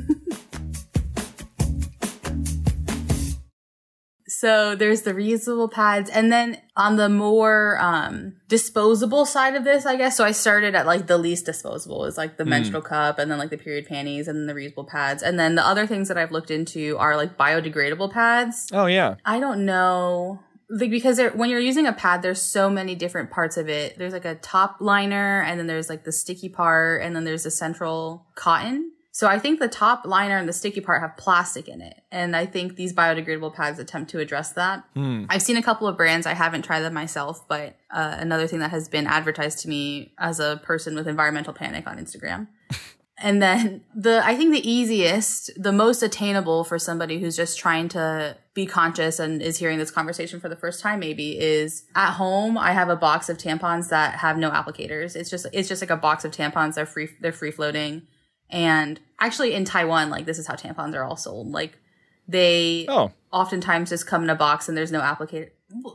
so 4.28 4.76
there's 4.76 5.02
the 5.04 5.12
reusable 5.14 5.72
pads, 5.72 6.10
and 6.10 6.32
then 6.32 6.58
on 6.76 6.96
the 6.98 7.10
more 7.10 7.78
um, 7.80 8.36
disposable 8.48 9.26
side 9.26 9.56
of 9.56 9.64
this, 9.64 9.86
I 9.86 9.96
guess. 9.96 10.18
So 10.18 10.24
I 10.24 10.32
started 10.32 10.76
at 10.76 10.86
like 10.86 11.08
the 11.08 11.18
least 11.18 11.46
disposable 11.46 12.06
is 12.06 12.18
like 12.18 12.38
the 12.38 12.46
menstrual 12.46 12.82
cup, 12.82 13.20
and 13.20 13.30
then 13.30 13.38
like 13.38 13.50
the 13.52 13.58
period 13.58 13.86
panties, 13.88 14.28
and 14.28 14.38
then 14.38 14.48
the 14.48 14.54
reusable 14.60 14.88
pads, 14.88 15.22
and 15.24 15.40
then 15.40 15.56
the 15.56 15.66
other 15.66 15.86
things 15.88 16.08
that 16.08 16.18
I've 16.18 16.32
looked 16.32 16.52
into 16.52 16.98
are 16.98 17.16
like 17.18 17.38
biodegradable 17.38 18.12
pads. 18.12 18.70
oh 18.74 18.86
yeah. 18.88 19.16
I 19.26 19.40
don't 19.40 19.66
know. 19.66 20.40
Like 20.76 20.90
because 20.90 21.18
there, 21.18 21.30
when 21.32 21.50
you're 21.50 21.60
using 21.60 21.86
a 21.86 21.94
pad, 21.94 22.22
there's 22.24 22.42
so 22.42 22.70
many 22.70 22.96
different 22.96 23.30
parts 23.30 23.58
of 23.58 23.70
it. 23.70 23.98
There's 23.98 24.14
like 24.14 24.26
a 24.26 24.36
top 24.36 24.78
liner, 24.80 25.42
and 25.42 25.60
then 25.60 25.68
there's 25.68 25.88
like 25.88 26.04
the 26.04 26.12
sticky 26.12 26.50
part, 26.50 27.02
and 27.04 27.16
then 27.16 27.26
there's 27.26 27.44
the 27.44 27.52
central 27.52 28.26
cotton. 28.36 28.92
So 29.12 29.28
I 29.28 29.38
think 29.38 29.60
the 29.60 29.68
top 29.68 30.08
liner 30.08 30.40
and 30.40 30.50
the 30.50 30.54
sticky 30.54 30.82
part 30.82 31.02
have 31.02 31.16
plastic 31.18 31.68
in 31.68 31.82
it, 31.82 32.02
and 32.12 32.36
I 32.36 32.48
think 32.48 32.76
these 32.76 32.94
biodegradable 32.94 33.54
pads 33.54 33.78
attempt 33.78 34.10
to 34.12 34.20
address 34.20 34.54
that. 34.54 34.84
I've 35.30 35.44
seen 35.44 35.58
a 35.58 35.62
couple 35.62 35.88
of 35.88 35.96
brands. 35.96 36.26
I 36.26 36.34
haven't 36.34 36.64
tried 36.64 36.82
them 36.82 36.96
myself, 36.96 37.48
but 37.48 37.76
uh, 37.92 38.16
another 38.18 38.48
thing 38.48 38.58
that 38.60 38.72
has 38.72 38.90
been 38.90 39.06
advertised 39.06 39.60
to 39.60 39.70
me 39.70 40.14
as 40.18 40.40
a 40.40 40.60
person 40.64 40.96
with 40.96 41.08
environmental 41.08 41.54
panic 41.54 41.86
on 41.86 42.00
Instagram. 42.00 42.48
And 43.24 43.42
then 43.42 43.86
the 43.96 44.22
I 44.24 44.36
think 44.36 44.52
the 44.52 44.70
easiest, 44.70 45.50
the 45.56 45.72
most 45.72 46.04
attainable 46.04 46.66
for 46.66 46.78
somebody 46.78 47.20
who's 47.22 47.38
just 47.38 47.58
trying 47.58 47.88
to 47.90 48.36
be 48.54 48.66
conscious 48.66 49.18
and 49.18 49.42
is 49.42 49.58
hearing 49.58 49.80
this 49.80 49.92
conversation 49.92 50.42
for 50.42 50.50
the 50.50 50.58
first 50.58 50.82
time 50.82 51.00
maybe 51.00 51.40
is 51.40 51.86
at 51.96 52.12
home 52.12 52.58
I 52.58 52.74
have 52.74 52.90
a 52.90 52.98
box 52.98 53.30
of 53.30 53.38
tampons 53.38 53.88
that 53.90 54.16
have 54.16 54.38
no 54.38 54.52
applicators. 54.52 55.16
It's 55.16 55.30
just 55.30 55.48
it's 55.54 55.70
just 55.70 55.82
like 55.82 55.90
a 55.90 55.96
box 55.96 56.26
of 56.26 56.34
tampons 56.34 56.76
they're 56.76 56.86
free 56.86 57.10
they're 57.22 57.32
free 57.32 57.52
floating. 57.52 58.02
And 58.50 59.00
actually 59.20 59.54
in 59.54 59.64
Taiwan 59.64 60.10
like 60.10 60.26
this 60.26 60.38
is 60.38 60.46
how 60.46 60.56
tampons 60.56 60.94
are 60.94 61.06
all 61.06 61.16
sold. 61.16 61.50
Like 61.50 61.80
they 62.28 62.86
Oh, 62.90 63.14
oftentimes 63.32 63.90
just 63.90 64.06
come 64.06 64.24
in 64.24 64.30
a 64.30 64.36
box 64.36 64.68
and 64.68 64.78
there's 64.78 64.92
no 64.92 65.00
applicator. 65.00 65.52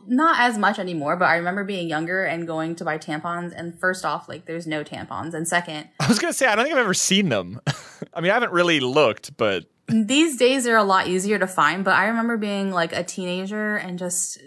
Not 0.06 0.40
as 0.40 0.58
much 0.58 0.78
anymore, 0.78 1.16
but 1.16 1.26
I 1.26 1.36
remember 1.36 1.64
being 1.64 1.88
younger 1.88 2.24
and 2.24 2.46
going 2.46 2.74
to 2.76 2.84
buy 2.84 2.98
tampons 2.98 3.52
and 3.56 3.78
first 3.78 4.04
off 4.04 4.28
like 4.28 4.46
there's 4.46 4.66
no 4.66 4.82
tampons 4.82 5.34
and 5.34 5.46
second 5.46 5.88
I 6.00 6.08
was 6.08 6.18
gonna 6.18 6.32
say 6.32 6.46
I 6.46 6.54
don't 6.56 6.64
think 6.64 6.74
I've 6.74 6.82
ever 6.82 6.94
seen 6.94 7.28
them. 7.28 7.60
I 8.14 8.20
mean, 8.20 8.30
I 8.30 8.34
haven't 8.34 8.52
really 8.52 8.80
looked, 8.80 9.36
but 9.36 9.64
these 9.88 10.36
days 10.36 10.64
they're 10.64 10.76
a 10.76 10.84
lot 10.84 11.08
easier 11.08 11.38
to 11.38 11.46
find, 11.46 11.84
but 11.84 11.94
I 11.94 12.06
remember 12.06 12.36
being 12.36 12.70
like 12.70 12.92
a 12.92 13.02
teenager 13.02 13.76
and 13.76 13.98
just 13.98 14.38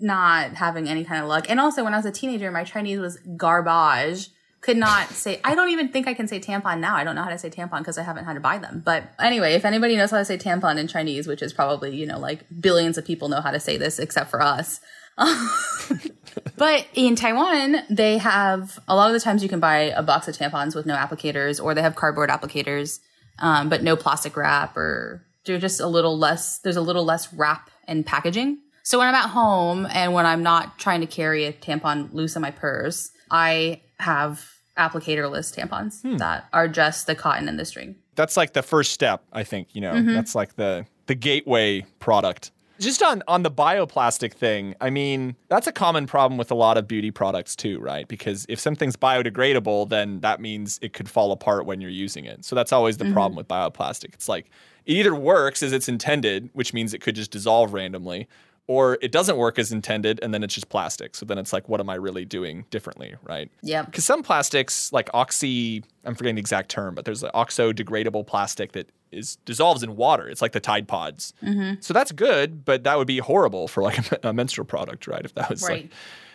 not 0.00 0.54
having 0.54 0.88
any 0.88 1.04
kind 1.04 1.22
of 1.22 1.28
luck. 1.28 1.46
And 1.48 1.60
also 1.60 1.84
when 1.84 1.94
I 1.94 1.96
was 1.96 2.06
a 2.06 2.12
teenager, 2.12 2.50
my 2.50 2.64
Chinese 2.64 2.98
was 2.98 3.18
garbage. 3.36 4.28
Could 4.66 4.76
not 4.76 5.10
say, 5.10 5.40
I 5.44 5.54
don't 5.54 5.70
even 5.70 5.88
think 5.88 6.08
I 6.08 6.14
can 6.14 6.26
say 6.26 6.40
tampon 6.40 6.80
now. 6.80 6.96
I 6.96 7.04
don't 7.04 7.14
know 7.14 7.22
how 7.22 7.30
to 7.30 7.38
say 7.38 7.50
tampon 7.50 7.78
because 7.78 7.98
I 7.98 8.02
haven't 8.02 8.24
had 8.24 8.34
to 8.34 8.40
buy 8.40 8.58
them. 8.58 8.82
But 8.84 9.04
anyway, 9.20 9.54
if 9.54 9.64
anybody 9.64 9.96
knows 9.96 10.10
how 10.10 10.18
to 10.18 10.24
say 10.24 10.36
tampon 10.36 10.76
in 10.76 10.88
Chinese, 10.88 11.28
which 11.28 11.40
is 11.40 11.52
probably, 11.52 11.94
you 11.94 12.04
know, 12.04 12.18
like 12.18 12.44
billions 12.60 12.98
of 12.98 13.04
people 13.04 13.28
know 13.28 13.40
how 13.40 13.52
to 13.52 13.60
say 13.60 13.76
this 13.76 14.00
except 14.00 14.28
for 14.28 14.42
us. 14.42 14.80
But 16.56 16.86
in 16.94 17.16
Taiwan, 17.16 17.82
they 17.90 18.18
have 18.18 18.78
a 18.88 18.96
lot 18.96 19.08
of 19.08 19.14
the 19.14 19.20
times 19.20 19.42
you 19.42 19.48
can 19.48 19.60
buy 19.60 19.92
a 19.94 20.02
box 20.02 20.26
of 20.26 20.36
tampons 20.36 20.74
with 20.74 20.86
no 20.86 20.94
applicators, 20.94 21.62
or 21.62 21.74
they 21.74 21.82
have 21.82 21.94
cardboard 21.94 22.30
applicators, 22.30 23.00
um, 23.38 23.68
but 23.68 23.82
no 23.82 23.96
plastic 23.96 24.36
wrap, 24.36 24.76
or 24.76 25.24
they're 25.44 25.58
just 25.58 25.80
a 25.80 25.86
little 25.86 26.18
less. 26.18 26.58
There's 26.58 26.76
a 26.76 26.82
little 26.82 27.04
less 27.04 27.32
wrap 27.32 27.70
and 27.86 28.06
packaging. 28.06 28.58
So 28.82 28.98
when 28.98 29.08
I'm 29.08 29.14
at 29.14 29.30
home 29.30 29.86
and 29.90 30.14
when 30.14 30.26
I'm 30.26 30.42
not 30.42 30.78
trying 30.78 31.00
to 31.00 31.06
carry 31.06 31.44
a 31.44 31.52
tampon 31.52 32.12
loose 32.14 32.36
in 32.36 32.42
my 32.42 32.52
purse, 32.52 33.10
I 33.30 33.82
have 33.98 34.50
applicatorless 34.78 35.54
tampons 35.56 36.18
that 36.18 36.46
are 36.52 36.68
just 36.68 37.06
the 37.06 37.14
cotton 37.14 37.48
and 37.48 37.58
the 37.58 37.64
string. 37.64 37.96
that's 38.14 38.36
like 38.36 38.52
the 38.52 38.62
first 38.62 38.92
step. 38.92 39.22
I 39.32 39.42
think 39.44 39.74
you 39.74 39.80
know 39.80 39.92
Mm-hmm. 39.94 40.14
that's 40.14 40.34
like 40.34 40.56
the 40.56 40.86
the 41.06 41.14
gateway 41.14 41.84
product. 41.98 42.50
Just 42.78 43.02
on 43.02 43.22
on 43.26 43.42
the 43.42 43.50
bioplastic 43.50 44.34
thing, 44.34 44.74
I 44.82 44.90
mean 44.90 45.34
that's 45.48 45.66
a 45.66 45.72
common 45.72 46.06
problem 46.06 46.36
with 46.36 46.50
a 46.50 46.54
lot 46.54 46.76
of 46.76 46.86
beauty 46.86 47.10
products 47.10 47.56
too, 47.56 47.78
right? 47.80 48.06
Because 48.06 48.44
if 48.50 48.60
something's 48.60 48.96
biodegradable, 48.96 49.88
then 49.88 50.20
that 50.20 50.40
means 50.40 50.78
it 50.82 50.92
could 50.92 51.08
fall 51.08 51.32
apart 51.32 51.64
when 51.64 51.80
you're 51.80 51.90
using 51.90 52.26
it. 52.26 52.44
So 52.44 52.54
that's 52.54 52.72
always 52.72 52.98
the 52.98 53.04
Mm-hmm. 53.04 53.14
problem 53.14 53.36
with 53.36 53.48
bioplastic. 53.48 54.12
It's 54.14 54.28
like 54.28 54.50
it 54.84 54.92
either 54.92 55.14
works 55.14 55.62
as 55.62 55.72
it's 55.72 55.88
intended, 55.88 56.50
which 56.52 56.74
means 56.74 56.92
it 56.92 57.00
could 57.00 57.14
just 57.14 57.30
dissolve 57.30 57.72
randomly, 57.72 58.28
or 58.68 58.98
it 59.00 59.12
doesn't 59.12 59.36
work 59.36 59.58
as 59.58 59.70
intended 59.70 60.18
and 60.22 60.34
then 60.34 60.42
it's 60.42 60.54
just 60.54 60.68
plastic. 60.68 61.14
So 61.14 61.24
then 61.24 61.38
it's 61.38 61.52
like, 61.52 61.68
what 61.68 61.80
am 61.80 61.88
I 61.88 61.94
really 61.94 62.24
doing 62.24 62.64
differently, 62.70 63.14
right? 63.22 63.50
yeah 63.62 63.82
Because 63.82 64.04
some 64.04 64.22
plastics, 64.24 64.92
like 64.92 65.08
oxy, 65.14 65.84
I'm 66.04 66.14
forgetting 66.16 66.34
the 66.34 66.40
exact 66.40 66.68
term, 66.70 66.94
but 66.94 67.04
there's 67.04 67.22
an 67.22 67.30
oxo-degradable 67.32 68.26
plastic 68.26 68.72
that 68.72 68.88
is 69.12 69.36
dissolves 69.44 69.82
in 69.84 69.94
water. 69.96 70.28
It's 70.28 70.42
like 70.42 70.50
the 70.52 70.60
Tide 70.60 70.88
Pods. 70.88 71.32
Mm-hmm. 71.42 71.74
So 71.80 71.94
that's 71.94 72.10
good, 72.12 72.64
but 72.64 72.82
that 72.84 72.98
would 72.98 73.06
be 73.06 73.18
horrible 73.18 73.68
for 73.68 73.82
like 73.82 74.10
a, 74.12 74.18
a 74.30 74.32
menstrual 74.32 74.64
product, 74.66 75.06
right? 75.06 75.24
If 75.24 75.34
that 75.34 75.48
was 75.50 75.62
Right. 75.62 75.82
like 75.82 75.90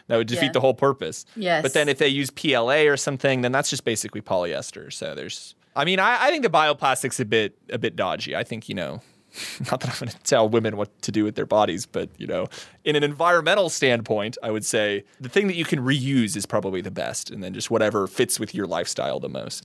That 0.07 0.17
would 0.17 0.27
defeat 0.27 0.45
Yeah. 0.47 0.51
the 0.53 0.61
whole 0.61 0.73
purpose. 0.73 1.25
Yes. 1.35 1.61
But 1.63 1.73
then 1.73 1.89
if 1.89 1.97
they 1.97 2.07
use 2.07 2.29
PLA 2.29 2.87
or 2.87 2.95
something, 2.97 3.41
then 3.41 3.51
that's 3.51 3.69
just 3.69 3.83
basically 3.83 4.21
polyester. 4.21 4.91
So 4.91 5.15
there's, 5.15 5.53
I 5.75 5.83
mean, 5.85 5.99
I, 5.99 6.27
I 6.27 6.29
think 6.31 6.43
the 6.43 6.49
bioplastic's 6.49 7.19
a 7.19 7.25
bit 7.25 7.57
a 7.69 7.77
bit 7.77 7.95
dodgy. 7.97 8.35
I 8.37 8.43
think 8.45 8.67
you 8.69 8.75
know, 8.75 9.01
not 9.71 9.79
that 9.81 9.89
I'm 9.89 9.99
going 9.99 10.09
to 10.09 10.19
tell 10.19 10.47
women 10.49 10.77
what 10.77 11.01
to 11.03 11.11
do 11.11 11.23
with 11.23 11.35
their 11.35 11.45
bodies, 11.45 11.85
but 11.85 12.09
you 12.17 12.27
know, 12.27 12.47
in 12.83 12.95
an 12.95 13.03
environmental 13.03 13.69
standpoint, 13.69 14.37
I 14.43 14.51
would 14.51 14.65
say 14.65 15.03
the 15.19 15.29
thing 15.29 15.47
that 15.47 15.55
you 15.55 15.65
can 15.65 15.79
reuse 15.79 16.35
is 16.35 16.45
probably 16.45 16.81
the 16.81 16.91
best, 16.91 17.29
and 17.29 17.43
then 17.43 17.53
just 17.53 17.71
whatever 17.71 18.07
fits 18.07 18.39
with 18.39 18.53
your 18.53 18.67
lifestyle 18.67 19.19
the 19.19 19.29
most. 19.29 19.63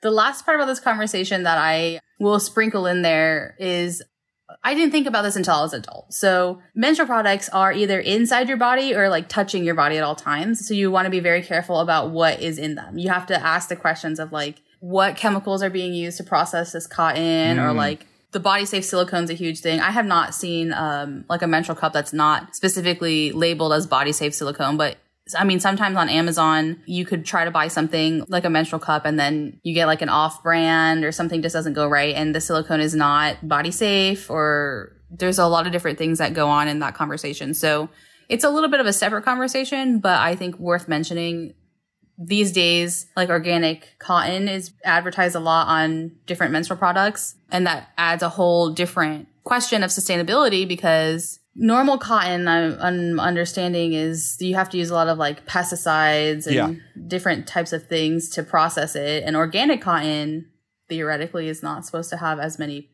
The 0.00 0.10
last 0.10 0.44
part 0.44 0.56
about 0.56 0.66
this 0.66 0.80
conversation 0.80 1.42
that 1.42 1.58
I 1.58 2.00
will 2.20 2.38
sprinkle 2.38 2.86
in 2.86 3.02
there 3.02 3.56
is 3.58 4.02
I 4.64 4.74
didn't 4.74 4.92
think 4.92 5.06
about 5.06 5.22
this 5.22 5.36
until 5.36 5.54
I 5.54 5.62
was 5.62 5.74
an 5.74 5.80
adult. 5.80 6.12
So 6.12 6.62
menstrual 6.74 7.06
products 7.06 7.48
are 7.50 7.72
either 7.72 8.00
inside 8.00 8.48
your 8.48 8.56
body 8.56 8.94
or 8.94 9.08
like 9.08 9.28
touching 9.28 9.62
your 9.62 9.74
body 9.74 9.98
at 9.98 10.04
all 10.04 10.14
times. 10.14 10.66
So 10.66 10.72
you 10.72 10.90
want 10.90 11.04
to 11.04 11.10
be 11.10 11.20
very 11.20 11.42
careful 11.42 11.80
about 11.80 12.10
what 12.10 12.40
is 12.40 12.58
in 12.58 12.74
them. 12.74 12.96
You 12.96 13.10
have 13.10 13.26
to 13.26 13.44
ask 13.44 13.68
the 13.68 13.76
questions 13.76 14.18
of 14.18 14.32
like 14.32 14.62
what 14.80 15.16
chemicals 15.16 15.62
are 15.62 15.70
being 15.70 15.92
used 15.92 16.16
to 16.18 16.24
process 16.24 16.72
this 16.72 16.86
cotton 16.86 17.58
or 17.58 17.72
mm. 17.72 17.76
like 17.76 18.06
the 18.38 18.42
body 18.42 18.64
safe 18.64 18.84
silicone's 18.84 19.30
a 19.30 19.34
huge 19.34 19.58
thing. 19.58 19.80
I 19.80 19.90
have 19.90 20.06
not 20.06 20.32
seen 20.32 20.72
um 20.72 21.24
like 21.28 21.42
a 21.42 21.48
menstrual 21.48 21.74
cup 21.76 21.92
that's 21.92 22.12
not 22.12 22.54
specifically 22.54 23.32
labeled 23.32 23.72
as 23.72 23.84
body 23.84 24.12
safe 24.12 24.32
silicone, 24.32 24.76
but 24.76 24.96
I 25.36 25.42
mean, 25.42 25.58
sometimes 25.58 25.96
on 25.96 26.08
Amazon, 26.08 26.80
you 26.86 27.04
could 27.04 27.26
try 27.26 27.44
to 27.44 27.50
buy 27.50 27.66
something 27.66 28.24
like 28.28 28.44
a 28.44 28.50
menstrual 28.50 28.78
cup 28.78 29.04
and 29.04 29.18
then 29.18 29.58
you 29.64 29.74
get 29.74 29.86
like 29.86 30.02
an 30.02 30.08
off 30.08 30.40
brand 30.44 31.04
or 31.04 31.10
something 31.10 31.42
just 31.42 31.52
doesn't 31.52 31.72
go 31.72 31.88
right 31.88 32.14
and 32.14 32.32
the 32.32 32.40
silicone 32.40 32.80
is 32.80 32.94
not 32.94 33.46
body 33.46 33.72
safe 33.72 34.30
or 34.30 34.92
there's 35.10 35.38
a 35.38 35.46
lot 35.48 35.66
of 35.66 35.72
different 35.72 35.98
things 35.98 36.18
that 36.18 36.32
go 36.32 36.48
on 36.48 36.68
in 36.68 36.78
that 36.78 36.94
conversation. 36.94 37.54
So 37.54 37.88
it's 38.28 38.44
a 38.44 38.50
little 38.50 38.70
bit 38.70 38.78
of 38.78 38.86
a 38.86 38.92
separate 38.92 39.24
conversation, 39.24 39.98
but 39.98 40.18
I 40.20 40.36
think 40.36 40.58
worth 40.60 40.86
mentioning 40.86 41.54
these 42.18 42.50
days, 42.52 43.06
like 43.16 43.28
organic 43.28 43.94
cotton 44.00 44.48
is 44.48 44.72
advertised 44.84 45.36
a 45.36 45.40
lot 45.40 45.68
on 45.68 46.12
different 46.26 46.52
menstrual 46.52 46.76
products. 46.76 47.36
And 47.50 47.66
that 47.66 47.90
adds 47.96 48.22
a 48.22 48.28
whole 48.28 48.70
different 48.70 49.28
question 49.44 49.82
of 49.82 49.90
sustainability 49.90 50.66
because 50.66 51.38
normal 51.54 51.96
cotton, 51.96 52.48
I'm, 52.48 52.76
I'm 52.80 53.20
understanding 53.20 53.92
is 53.92 54.36
you 54.40 54.54
have 54.56 54.68
to 54.70 54.76
use 54.78 54.90
a 54.90 54.94
lot 54.94 55.08
of 55.08 55.16
like 55.16 55.46
pesticides 55.46 56.46
and 56.46 56.54
Yeah. 56.54 56.72
different 57.06 57.46
types 57.46 57.72
of 57.72 57.86
things 57.86 58.28
to 58.30 58.42
process 58.42 58.94
it. 58.96 59.22
And 59.24 59.36
organic 59.36 59.80
cotton 59.80 60.46
theoretically 60.88 61.48
is 61.48 61.62
not 61.62 61.86
supposed 61.86 62.10
to 62.10 62.16
have 62.16 62.38
as 62.40 62.58
many 62.58 62.90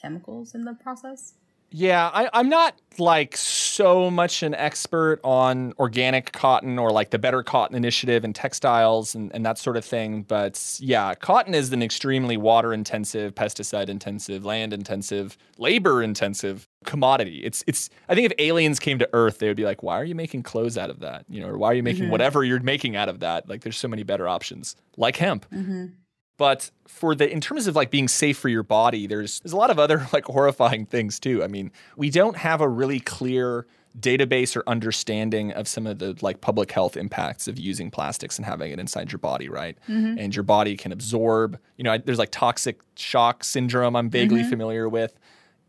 chemicals 0.00 0.54
in 0.54 0.64
the 0.64 0.74
process. 0.74 1.34
Yeah, 1.70 2.10
I, 2.12 2.28
I'm 2.34 2.48
not 2.48 2.74
like 2.98 3.36
so 3.36 3.61
much 4.10 4.42
an 4.42 4.54
expert 4.54 5.20
on 5.24 5.72
organic 5.78 6.32
cotton 6.32 6.78
or 6.78 6.90
like 6.90 7.10
the 7.10 7.18
Better 7.18 7.42
Cotton 7.42 7.76
Initiative 7.76 8.24
and 8.24 8.34
textiles 8.34 9.14
and, 9.14 9.34
and 9.34 9.46
that 9.46 9.58
sort 9.58 9.76
of 9.76 9.84
thing. 9.84 10.22
But 10.22 10.76
yeah, 10.80 11.14
cotton 11.14 11.54
is 11.54 11.72
an 11.72 11.82
extremely 11.82 12.36
water 12.36 12.72
intensive, 12.72 13.34
pesticide 13.34 13.88
intensive, 13.88 14.44
land 14.44 14.72
intensive, 14.72 15.38
labor 15.58 16.02
intensive 16.02 16.68
commodity. 16.84 17.38
It's 17.44 17.64
it's 17.66 17.88
I 18.08 18.14
think 18.14 18.30
if 18.30 18.32
aliens 18.38 18.78
came 18.78 18.98
to 18.98 19.08
Earth, 19.12 19.38
they 19.38 19.48
would 19.48 19.56
be 19.56 19.64
like, 19.64 19.82
why 19.82 19.98
are 19.98 20.04
you 20.04 20.14
making 20.14 20.42
clothes 20.42 20.76
out 20.76 20.90
of 20.90 21.00
that? 21.00 21.24
You 21.28 21.40
know, 21.40 21.48
or 21.48 21.56
why 21.56 21.68
are 21.68 21.74
you 21.74 21.82
making 21.82 22.04
mm-hmm. 22.04 22.12
whatever 22.12 22.44
you're 22.44 22.60
making 22.60 22.96
out 22.96 23.08
of 23.08 23.20
that? 23.20 23.48
Like 23.48 23.62
there's 23.62 23.78
so 23.78 23.88
many 23.88 24.02
better 24.02 24.28
options, 24.28 24.76
like 24.96 25.16
hemp. 25.16 25.46
Mm-hmm. 25.50 25.86
But 26.36 26.70
for 26.86 27.14
the 27.14 27.30
in 27.30 27.40
terms 27.40 27.66
of 27.66 27.76
like 27.76 27.90
being 27.90 28.08
safe 28.08 28.38
for 28.38 28.48
your 28.48 28.62
body, 28.62 29.06
there's 29.06 29.40
there's 29.40 29.52
a 29.52 29.56
lot 29.56 29.70
of 29.70 29.78
other 29.78 30.06
like 30.12 30.24
horrifying 30.24 30.86
things 30.86 31.20
too. 31.20 31.42
I 31.42 31.46
mean, 31.46 31.70
we 31.96 32.10
don't 32.10 32.36
have 32.36 32.60
a 32.60 32.68
really 32.68 33.00
clear 33.00 33.66
database 33.98 34.56
or 34.56 34.62
understanding 34.66 35.52
of 35.52 35.68
some 35.68 35.86
of 35.86 35.98
the 35.98 36.16
like 36.22 36.40
public 36.40 36.72
health 36.72 36.96
impacts 36.96 37.46
of 37.46 37.58
using 37.58 37.90
plastics 37.90 38.38
and 38.38 38.46
having 38.46 38.72
it 38.72 38.78
inside 38.78 39.12
your 39.12 39.18
body, 39.18 39.48
right? 39.48 39.76
Mm-hmm. 39.88 40.18
And 40.18 40.34
your 40.34 40.44
body 40.44 40.76
can 40.76 40.92
absorb, 40.92 41.58
you 41.76 41.84
know, 41.84 41.92
I- 41.92 41.98
there's 41.98 42.18
like 42.18 42.30
toxic 42.30 42.80
shock 42.96 43.44
syndrome 43.44 43.94
I'm 43.94 44.08
vaguely 44.08 44.40
mm-hmm. 44.40 44.50
familiar 44.50 44.88
with. 44.88 45.18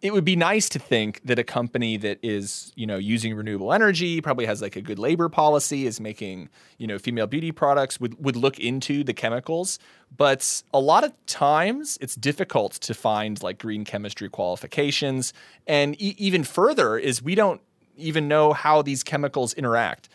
It 0.03 0.11
would 0.11 0.25
be 0.25 0.35
nice 0.35 0.67
to 0.67 0.79
think 0.79 1.21
that 1.23 1.39
a 1.39 1.45
company 1.45 1.95
that 1.95 2.19
is, 2.21 2.73
you 2.75 2.85
know, 2.85 2.97
using 2.97 3.35
renewable 3.35 3.71
energy, 3.71 4.19
probably 4.19 4.45
has 4.45 4.61
like 4.61 4.75
a 4.75 4.81
good 4.81 4.99
labor 4.99 5.29
policy, 5.29 5.87
is 5.87 6.01
making, 6.01 6.49
you 6.77 6.87
know, 6.87 6.99
female 6.99 7.25
beauty 7.25 7.53
products 7.53 8.01
would 8.01 8.21
would 8.21 8.35
look 8.35 8.59
into 8.59 9.05
the 9.05 9.13
chemicals. 9.13 9.79
But 10.15 10.61
a 10.73 10.79
lot 10.81 11.05
of 11.05 11.13
times 11.25 11.97
it's 12.01 12.15
difficult 12.15 12.73
to 12.73 12.93
find 12.93 13.41
like 13.41 13.59
green 13.59 13.85
chemistry 13.85 14.27
qualifications. 14.27 15.31
And 15.67 15.95
e- 16.01 16.15
even 16.17 16.43
further 16.43 16.97
is 16.97 17.23
we 17.23 17.33
don't 17.33 17.61
even 17.95 18.27
know 18.27 18.51
how 18.51 18.81
these 18.81 19.03
chemicals 19.03 19.53
interact. 19.53 20.09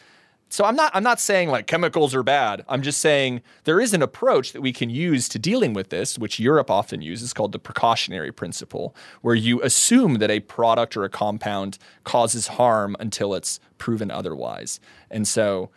So 0.51 0.65
I'm 0.65 0.77
not 0.77 0.91
I'm 0.95 1.03
not 1.03 1.21
saying 1.21 1.51
like 1.51 1.67
chemicals 1.67 2.15
are 2.15 2.23
bad. 2.23 2.65
I'm 2.69 2.83
just 2.83 3.01
saying 3.01 3.43
there 3.65 3.81
is 3.81 3.93
an 3.93 4.03
approach 4.03 4.53
that 4.53 4.61
we 4.61 4.73
can 4.73 4.89
use 4.89 5.29
to 5.31 5.39
dealing 5.39 5.75
with 5.75 5.91
this, 5.91 6.19
which 6.19 6.41
Europe 6.41 6.71
often 6.71 7.03
uses 7.03 7.35
called 7.35 7.53
the 7.53 7.59
precautionary 7.59 8.33
principle, 8.33 8.95
where 9.21 9.35
you 9.35 9.63
assume 9.63 10.15
that 10.15 10.31
a 10.31 10.41
product 10.41 10.97
or 10.97 11.05
a 11.05 11.11
compound 11.11 11.79
causes 12.05 12.47
harm 12.49 12.97
until 12.99 13.35
it's 13.35 13.61
proven 13.77 14.11
otherwise. 14.11 14.81
And 15.11 15.29
so 15.29 15.71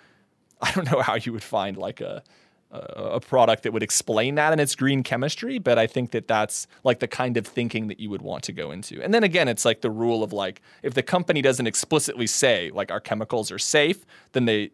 I 0.61 0.71
don't 0.71 0.89
know 0.89 1.01
how 1.01 1.15
you 1.15 1.33
would 1.33 1.43
find 1.43 1.75
like 1.75 1.99
a 1.99 2.23
a 2.71 3.19
product 3.19 3.63
that 3.63 3.73
would 3.73 3.83
explain 3.83 4.35
that 4.35 4.53
in 4.53 4.59
its 4.59 4.75
green 4.75 5.03
chemistry, 5.03 5.59
but 5.59 5.77
I 5.77 5.87
think 5.87 6.11
that 6.11 6.27
that's 6.27 6.67
like 6.83 6.99
the 6.99 7.07
kind 7.07 7.35
of 7.35 7.45
thinking 7.45 7.87
that 7.87 7.99
you 7.99 8.09
would 8.09 8.21
want 8.21 8.43
to 8.45 8.53
go 8.53 8.71
into. 8.71 9.01
And 9.01 9.13
then 9.13 9.23
again, 9.23 9.47
it's 9.47 9.65
like 9.65 9.81
the 9.81 9.91
rule 9.91 10.23
of 10.23 10.31
like 10.31 10.61
if 10.81 10.93
the 10.93 11.03
company 11.03 11.41
doesn't 11.41 11.67
explicitly 11.67 12.27
say 12.27 12.71
like 12.73 12.89
our 12.89 13.01
chemicals 13.01 13.51
are 13.51 13.59
safe, 13.59 14.05
then 14.31 14.45
they 14.45 14.71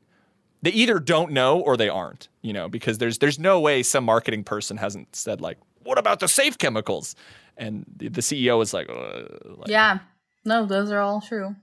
they 0.62 0.72
either 0.72 1.00
don't 1.00 1.32
know 1.32 1.60
or 1.60 1.78
they 1.78 1.90
aren't, 1.90 2.30
you 2.42 2.54
know, 2.54 2.68
because 2.68 3.00
there's 3.00 3.18
there's 3.18 3.40
no 3.40 3.60
way 3.60 3.84
some 3.84 4.04
marketing 4.04 4.44
person 4.44 4.78
hasn't 4.78 5.16
said 5.16 5.42
like, 5.42 5.58
"What 5.84 5.98
about 5.98 6.20
the 6.20 6.28
safe 6.28 6.58
chemicals?" 6.58 7.16
And 7.58 7.86
the, 7.96 8.10
the 8.10 8.22
CEO 8.22 8.62
is 8.62 8.74
like, 8.74 8.90
like 8.90 9.70
Yeah. 9.70 10.00
No, 10.46 10.66
those 10.66 10.92
are 10.92 11.00
all 11.00 11.20
true. 11.20 11.56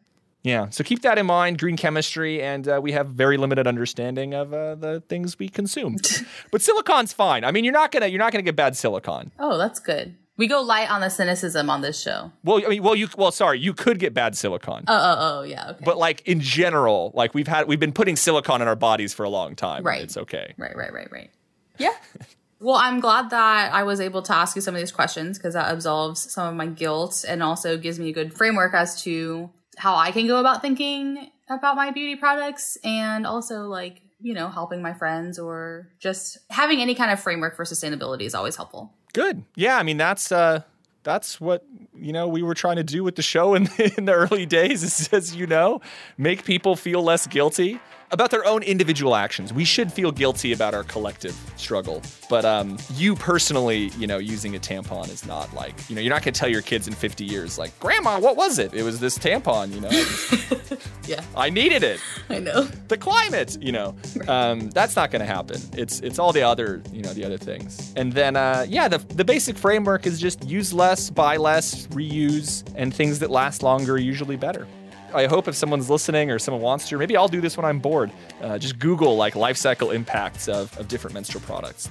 Yeah. 0.44 0.68
So 0.68 0.84
keep 0.84 1.00
that 1.02 1.18
in 1.18 1.24
mind, 1.26 1.58
green 1.58 1.76
chemistry, 1.76 2.42
and 2.42 2.68
uh, 2.68 2.78
we 2.82 2.92
have 2.92 3.08
very 3.08 3.38
limited 3.38 3.66
understanding 3.66 4.34
of 4.34 4.52
uh, 4.52 4.74
the 4.74 5.02
things 5.08 5.38
we 5.38 5.48
consume. 5.48 5.96
but 6.50 6.60
silicon's 6.60 7.14
fine. 7.14 7.44
I 7.44 7.50
mean, 7.50 7.64
you're 7.64 7.72
not 7.72 7.90
gonna 7.90 8.06
you're 8.06 8.18
not 8.18 8.30
gonna 8.30 8.42
get 8.42 8.54
bad 8.54 8.76
silicon. 8.76 9.32
Oh, 9.38 9.56
that's 9.56 9.80
good. 9.80 10.14
We 10.36 10.46
go 10.46 10.60
light 10.60 10.90
on 10.90 11.00
the 11.00 11.10
cynicism 11.10 11.70
on 11.70 11.80
this 11.80 12.00
show. 12.00 12.32
Well, 12.42 12.60
I 12.64 12.68
mean, 12.68 12.82
well, 12.82 12.94
you 12.94 13.08
well, 13.16 13.32
sorry, 13.32 13.58
you 13.58 13.72
could 13.72 13.98
get 13.98 14.12
bad 14.12 14.36
silicon. 14.36 14.84
Oh, 14.86 14.94
oh, 14.94 15.16
oh, 15.18 15.42
yeah. 15.44 15.70
Okay. 15.70 15.84
but 15.84 15.96
like 15.96 16.20
in 16.26 16.40
general, 16.40 17.12
like 17.14 17.34
we've 17.34 17.48
had 17.48 17.66
we've 17.66 17.80
been 17.80 17.92
putting 17.92 18.16
silicon 18.16 18.60
in 18.60 18.68
our 18.68 18.76
bodies 18.76 19.14
for 19.14 19.24
a 19.24 19.30
long 19.30 19.56
time. 19.56 19.82
Right. 19.82 20.02
It's 20.02 20.16
okay. 20.16 20.54
Right, 20.58 20.76
right, 20.76 20.92
right, 20.92 21.10
right. 21.10 21.30
Yeah. 21.78 21.94
well, 22.60 22.76
I'm 22.76 23.00
glad 23.00 23.30
that 23.30 23.72
I 23.72 23.84
was 23.84 23.98
able 23.98 24.20
to 24.22 24.34
ask 24.34 24.56
you 24.56 24.62
some 24.62 24.74
of 24.74 24.80
these 24.80 24.92
questions 24.92 25.38
because 25.38 25.54
that 25.54 25.72
absolves 25.72 26.30
some 26.30 26.48
of 26.48 26.54
my 26.54 26.66
guilt 26.66 27.24
and 27.26 27.42
also 27.42 27.78
gives 27.78 27.98
me 27.98 28.10
a 28.10 28.12
good 28.12 28.34
framework 28.34 28.74
as 28.74 29.02
to 29.04 29.50
how 29.76 29.96
I 29.96 30.10
can 30.12 30.26
go 30.26 30.38
about 30.38 30.62
thinking 30.62 31.30
about 31.48 31.76
my 31.76 31.90
beauty 31.90 32.16
products 32.16 32.78
and 32.84 33.26
also 33.26 33.62
like, 33.62 34.00
you 34.20 34.34
know, 34.34 34.48
helping 34.48 34.80
my 34.82 34.94
friends 34.94 35.38
or 35.38 35.90
just 35.98 36.38
having 36.50 36.80
any 36.80 36.94
kind 36.94 37.10
of 37.10 37.20
framework 37.20 37.56
for 37.56 37.64
sustainability 37.64 38.22
is 38.22 38.34
always 38.34 38.56
helpful. 38.56 38.92
Good. 39.12 39.44
Yeah, 39.54 39.76
I 39.76 39.82
mean 39.82 39.96
that's 39.96 40.32
uh 40.32 40.62
that's 41.04 41.40
what 41.40 41.64
you 41.94 42.12
know 42.12 42.26
we 42.26 42.42
were 42.42 42.54
trying 42.54 42.76
to 42.76 42.82
do 42.82 43.04
with 43.04 43.14
the 43.14 43.22
show 43.22 43.54
in, 43.54 43.68
in 43.96 44.06
the 44.06 44.12
early 44.12 44.46
days 44.46 44.82
is 45.00 45.08
as 45.12 45.36
you 45.36 45.46
know 45.46 45.80
make 46.18 46.44
people 46.44 46.74
feel 46.74 47.02
less 47.02 47.26
guilty 47.26 47.78
about 48.14 48.30
their 48.30 48.46
own 48.46 48.62
individual 48.62 49.14
actions. 49.14 49.52
We 49.52 49.64
should 49.64 49.92
feel 49.92 50.12
guilty 50.12 50.52
about 50.52 50.72
our 50.72 50.84
collective 50.84 51.36
struggle 51.56 52.00
but 52.28 52.44
um, 52.44 52.76
you 52.94 53.14
personally 53.14 53.90
you 53.98 54.06
know 54.06 54.18
using 54.18 54.56
a 54.56 54.58
tampon 54.58 55.08
is 55.10 55.26
not 55.26 55.52
like 55.54 55.74
you 55.88 55.94
know 55.94 56.00
you're 56.00 56.12
not 56.12 56.22
going 56.22 56.34
to 56.34 56.38
tell 56.38 56.48
your 56.48 56.62
kids 56.62 56.88
in 56.88 56.94
50 56.94 57.24
years 57.24 57.58
like 57.58 57.78
grandma 57.80 58.18
what 58.18 58.36
was 58.36 58.58
it? 58.58 58.72
It 58.74 58.82
was 58.82 59.00
this 59.00 59.18
tampon 59.18 59.72
you 59.72 59.80
know? 59.80 60.78
Yeah, 61.06 61.22
I 61.36 61.50
needed 61.50 61.84
it. 61.84 62.00
I 62.30 62.38
know. 62.38 62.62
the 62.88 62.96
climate 62.96 63.58
you 63.60 63.72
know? 63.72 63.94
Um, 64.26 64.70
that's 64.70 64.96
not 64.96 65.10
going 65.10 65.20
to 65.20 65.26
happen. 65.26 65.60
It's 65.76 66.00
it's 66.00 66.18
all 66.18 66.32
the 66.32 66.42
other 66.42 66.82
you 66.92 67.02
know 67.02 67.12
the 67.12 67.24
other 67.24 67.38
things. 67.38 67.92
And 67.96 68.12
then 68.12 68.36
uh, 68.36 68.66
yeah 68.68 68.88
the, 68.88 68.98
the 68.98 69.24
basic 69.24 69.56
framework 69.56 70.06
is 70.06 70.18
just 70.18 70.44
use 70.44 70.72
less 70.72 71.10
buy 71.10 71.36
less 71.36 71.86
reuse 71.88 72.64
and 72.74 72.94
things 72.94 73.18
that 73.18 73.30
last 73.30 73.62
longer 73.62 73.94
are 73.94 73.98
usually 73.98 74.36
better 74.36 74.66
i 75.14 75.26
hope 75.26 75.48
if 75.48 75.54
someone's 75.54 75.88
listening 75.88 76.30
or 76.30 76.38
someone 76.38 76.62
wants 76.62 76.88
to 76.88 76.98
maybe 76.98 77.16
i'll 77.16 77.28
do 77.28 77.40
this 77.40 77.56
when 77.56 77.64
i'm 77.64 77.78
bored 77.78 78.10
uh, 78.42 78.58
just 78.58 78.78
google 78.78 79.16
like 79.16 79.34
life 79.36 79.56
cycle 79.56 79.90
impacts 79.90 80.48
of, 80.48 80.76
of 80.78 80.88
different 80.88 81.14
menstrual 81.14 81.42
products 81.42 81.88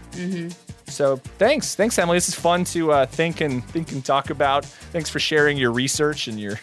so 0.87 1.15
thanks 1.37 1.75
thanks 1.75 1.97
emily 1.97 2.17
this 2.17 2.27
is 2.27 2.35
fun 2.35 2.63
to 2.63 2.91
uh, 2.91 3.05
think 3.05 3.41
and 3.41 3.63
think 3.65 3.91
and 3.91 4.03
talk 4.05 4.29
about 4.29 4.65
thanks 4.65 5.09
for 5.09 5.19
sharing 5.19 5.57
your 5.57 5.71
research 5.71 6.27
and 6.27 6.39
your 6.39 6.59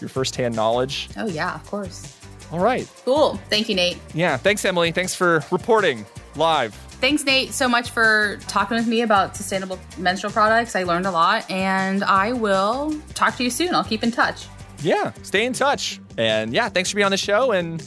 your 0.00 0.08
firsthand 0.08 0.54
knowledge 0.54 1.08
Oh, 1.16 1.26
yeah, 1.28 1.54
of 1.54 1.64
course. 1.66 2.18
all 2.52 2.58
right 2.58 2.88
Cool. 3.04 3.36
Thank 3.50 3.68
you, 3.68 3.74
Nate. 3.74 3.98
yeah, 4.12 4.36
thanks, 4.36 4.64
Emily. 4.64 4.90
Thanks 4.92 5.14
for 5.14 5.42
reporting 5.50 6.04
live. 6.36 6.74
Thanks, 7.00 7.22
Nate, 7.24 7.52
so 7.52 7.68
much 7.68 7.90
for 7.90 8.38
talking 8.48 8.76
with 8.76 8.86
me 8.86 9.02
about 9.02 9.36
sustainable 9.36 9.78
menstrual 9.98 10.32
products. 10.32 10.74
I 10.74 10.82
learned 10.84 11.06
a 11.06 11.10
lot, 11.10 11.48
and 11.50 12.02
I 12.02 12.32
will 12.32 12.94
talk 13.14 13.36
to 13.36 13.44
you 13.44 13.50
soon. 13.50 13.74
I'll 13.74 13.84
keep 13.84 14.02
in 14.02 14.10
touch. 14.10 14.46
Yeah, 14.82 15.12
stay 15.22 15.44
in 15.44 15.52
touch. 15.52 16.00
And 16.16 16.52
yeah, 16.54 16.68
thanks 16.68 16.90
for 16.90 16.96
being 16.96 17.04
on 17.06 17.10
the 17.10 17.16
show 17.16 17.52
and 17.52 17.82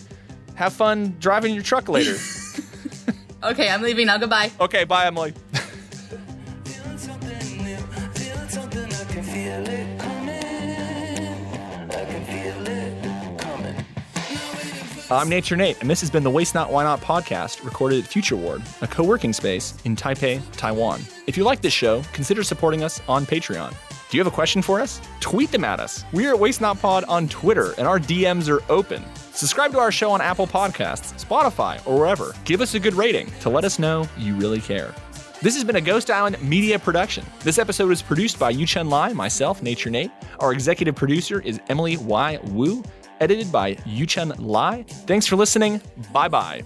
Have 0.55 0.73
fun 0.73 1.15
driving 1.19 1.53
your 1.53 1.63
truck 1.63 1.87
later. 1.89 2.15
Okay, 3.43 3.69
I'm 3.69 3.83
leaving 3.83 4.07
now. 4.07 4.17
Goodbye. 4.17 4.51
okay, 4.59 4.83
bye, 4.83 5.05
Emily. 5.05 5.31
Feeling 6.65 6.97
something 6.97 7.63
new, 7.63 7.77
feeling 8.15 8.49
something, 8.49 8.83
I 8.85 9.05
can 9.05 9.23
feel 9.23 9.67
it 9.67 9.99
coming. 9.99 11.91
I 11.91 12.05
can 12.05 12.25
feel 12.25 12.67
it 12.67 13.39
coming. 13.39 13.85
I'm 15.11 15.29
Nature 15.29 15.55
Nate, 15.55 15.79
and 15.81 15.89
this 15.89 16.01
has 16.01 16.09
been 16.09 16.23
the 16.23 16.31
Waste 16.31 16.55
Not 16.55 16.71
Why 16.71 16.83
Not 16.83 16.99
podcast 16.99 17.63
recorded 17.63 18.03
at 18.05 18.09
Futureward, 18.09 18.63
a 18.81 18.87
co 18.87 19.03
working 19.03 19.33
space 19.33 19.75
in 19.85 19.95
Taipei, 19.95 20.41
Taiwan. 20.53 21.01
If 21.27 21.37
you 21.37 21.43
like 21.43 21.61
this 21.61 21.73
show, 21.73 22.01
consider 22.13 22.41
supporting 22.41 22.83
us 22.83 22.99
on 23.07 23.27
Patreon. 23.27 23.71
Do 24.09 24.15
you 24.15 24.23
have 24.23 24.31
a 24.31 24.35
question 24.35 24.61
for 24.61 24.79
us? 24.79 25.01
Tweet 25.19 25.51
them 25.51 25.65
at 25.65 25.81
us. 25.81 26.05
We 26.13 26.27
are 26.27 26.33
at 26.33 26.39
Waste 26.39 26.61
Not 26.61 26.79
Pod 26.79 27.03
on 27.09 27.27
Twitter, 27.27 27.73
and 27.77 27.85
our 27.85 27.99
DMs 27.99 28.47
are 28.47 28.63
open. 28.71 29.03
Subscribe 29.33 29.73
to 29.73 29.79
our 29.79 29.91
show 29.91 30.11
on 30.11 30.21
Apple 30.21 30.47
Podcasts, 30.47 31.13
Spotify, 31.23 31.85
or 31.85 31.99
wherever. 31.99 32.33
Give 32.45 32.61
us 32.61 32.73
a 32.73 32.79
good 32.79 32.93
rating 32.93 33.29
to 33.41 33.49
let 33.49 33.65
us 33.65 33.79
know 33.79 34.07
you 34.17 34.33
really 34.35 34.61
care. 34.61 34.95
This 35.41 35.55
has 35.55 35.65
been 35.65 35.75
a 35.75 35.81
Ghost 35.81 36.09
Island 36.09 36.41
media 36.41 36.79
production. 36.79 37.25
This 37.41 37.59
episode 37.59 37.89
was 37.89 38.01
produced 38.01 38.39
by 38.39 38.53
Yuchen 38.53 38.89
Lai, 38.89 39.11
myself, 39.11 39.61
Nature 39.61 39.89
Nate. 39.89 40.11
Our 40.39 40.53
executive 40.53 40.95
producer 40.95 41.41
is 41.41 41.59
Emily 41.67 41.97
Y. 41.97 42.39
Wu, 42.45 42.83
edited 43.19 43.51
by 43.51 43.75
Yuchen 43.75 44.33
Lai. 44.39 44.83
Thanks 44.83 45.27
for 45.27 45.35
listening. 45.35 45.81
Bye 46.13 46.29
bye. 46.29 46.63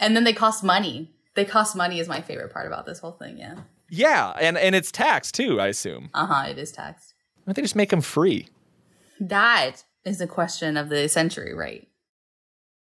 And 0.00 0.16
then 0.16 0.24
they 0.24 0.32
cost 0.32 0.64
money. 0.64 1.12
They 1.38 1.44
cost 1.44 1.76
money 1.76 2.00
is 2.00 2.08
my 2.08 2.20
favorite 2.20 2.52
part 2.52 2.66
about 2.66 2.84
this 2.84 2.98
whole 2.98 3.12
thing. 3.12 3.38
Yeah. 3.38 3.54
Yeah, 3.88 4.30
and, 4.40 4.58
and 4.58 4.74
it's 4.74 4.90
taxed 4.90 5.36
too, 5.36 5.60
I 5.60 5.68
assume. 5.68 6.10
Uh 6.12 6.26
huh. 6.26 6.48
It 6.48 6.58
is 6.58 6.72
taxed. 6.72 7.14
Why 7.36 7.42
don't 7.46 7.54
they 7.54 7.62
just 7.62 7.76
make 7.76 7.90
them 7.90 8.00
free? 8.00 8.48
That 9.20 9.84
is 10.04 10.18
the 10.18 10.26
question 10.26 10.76
of 10.76 10.88
the 10.88 11.08
century, 11.08 11.54
right? 11.54 11.86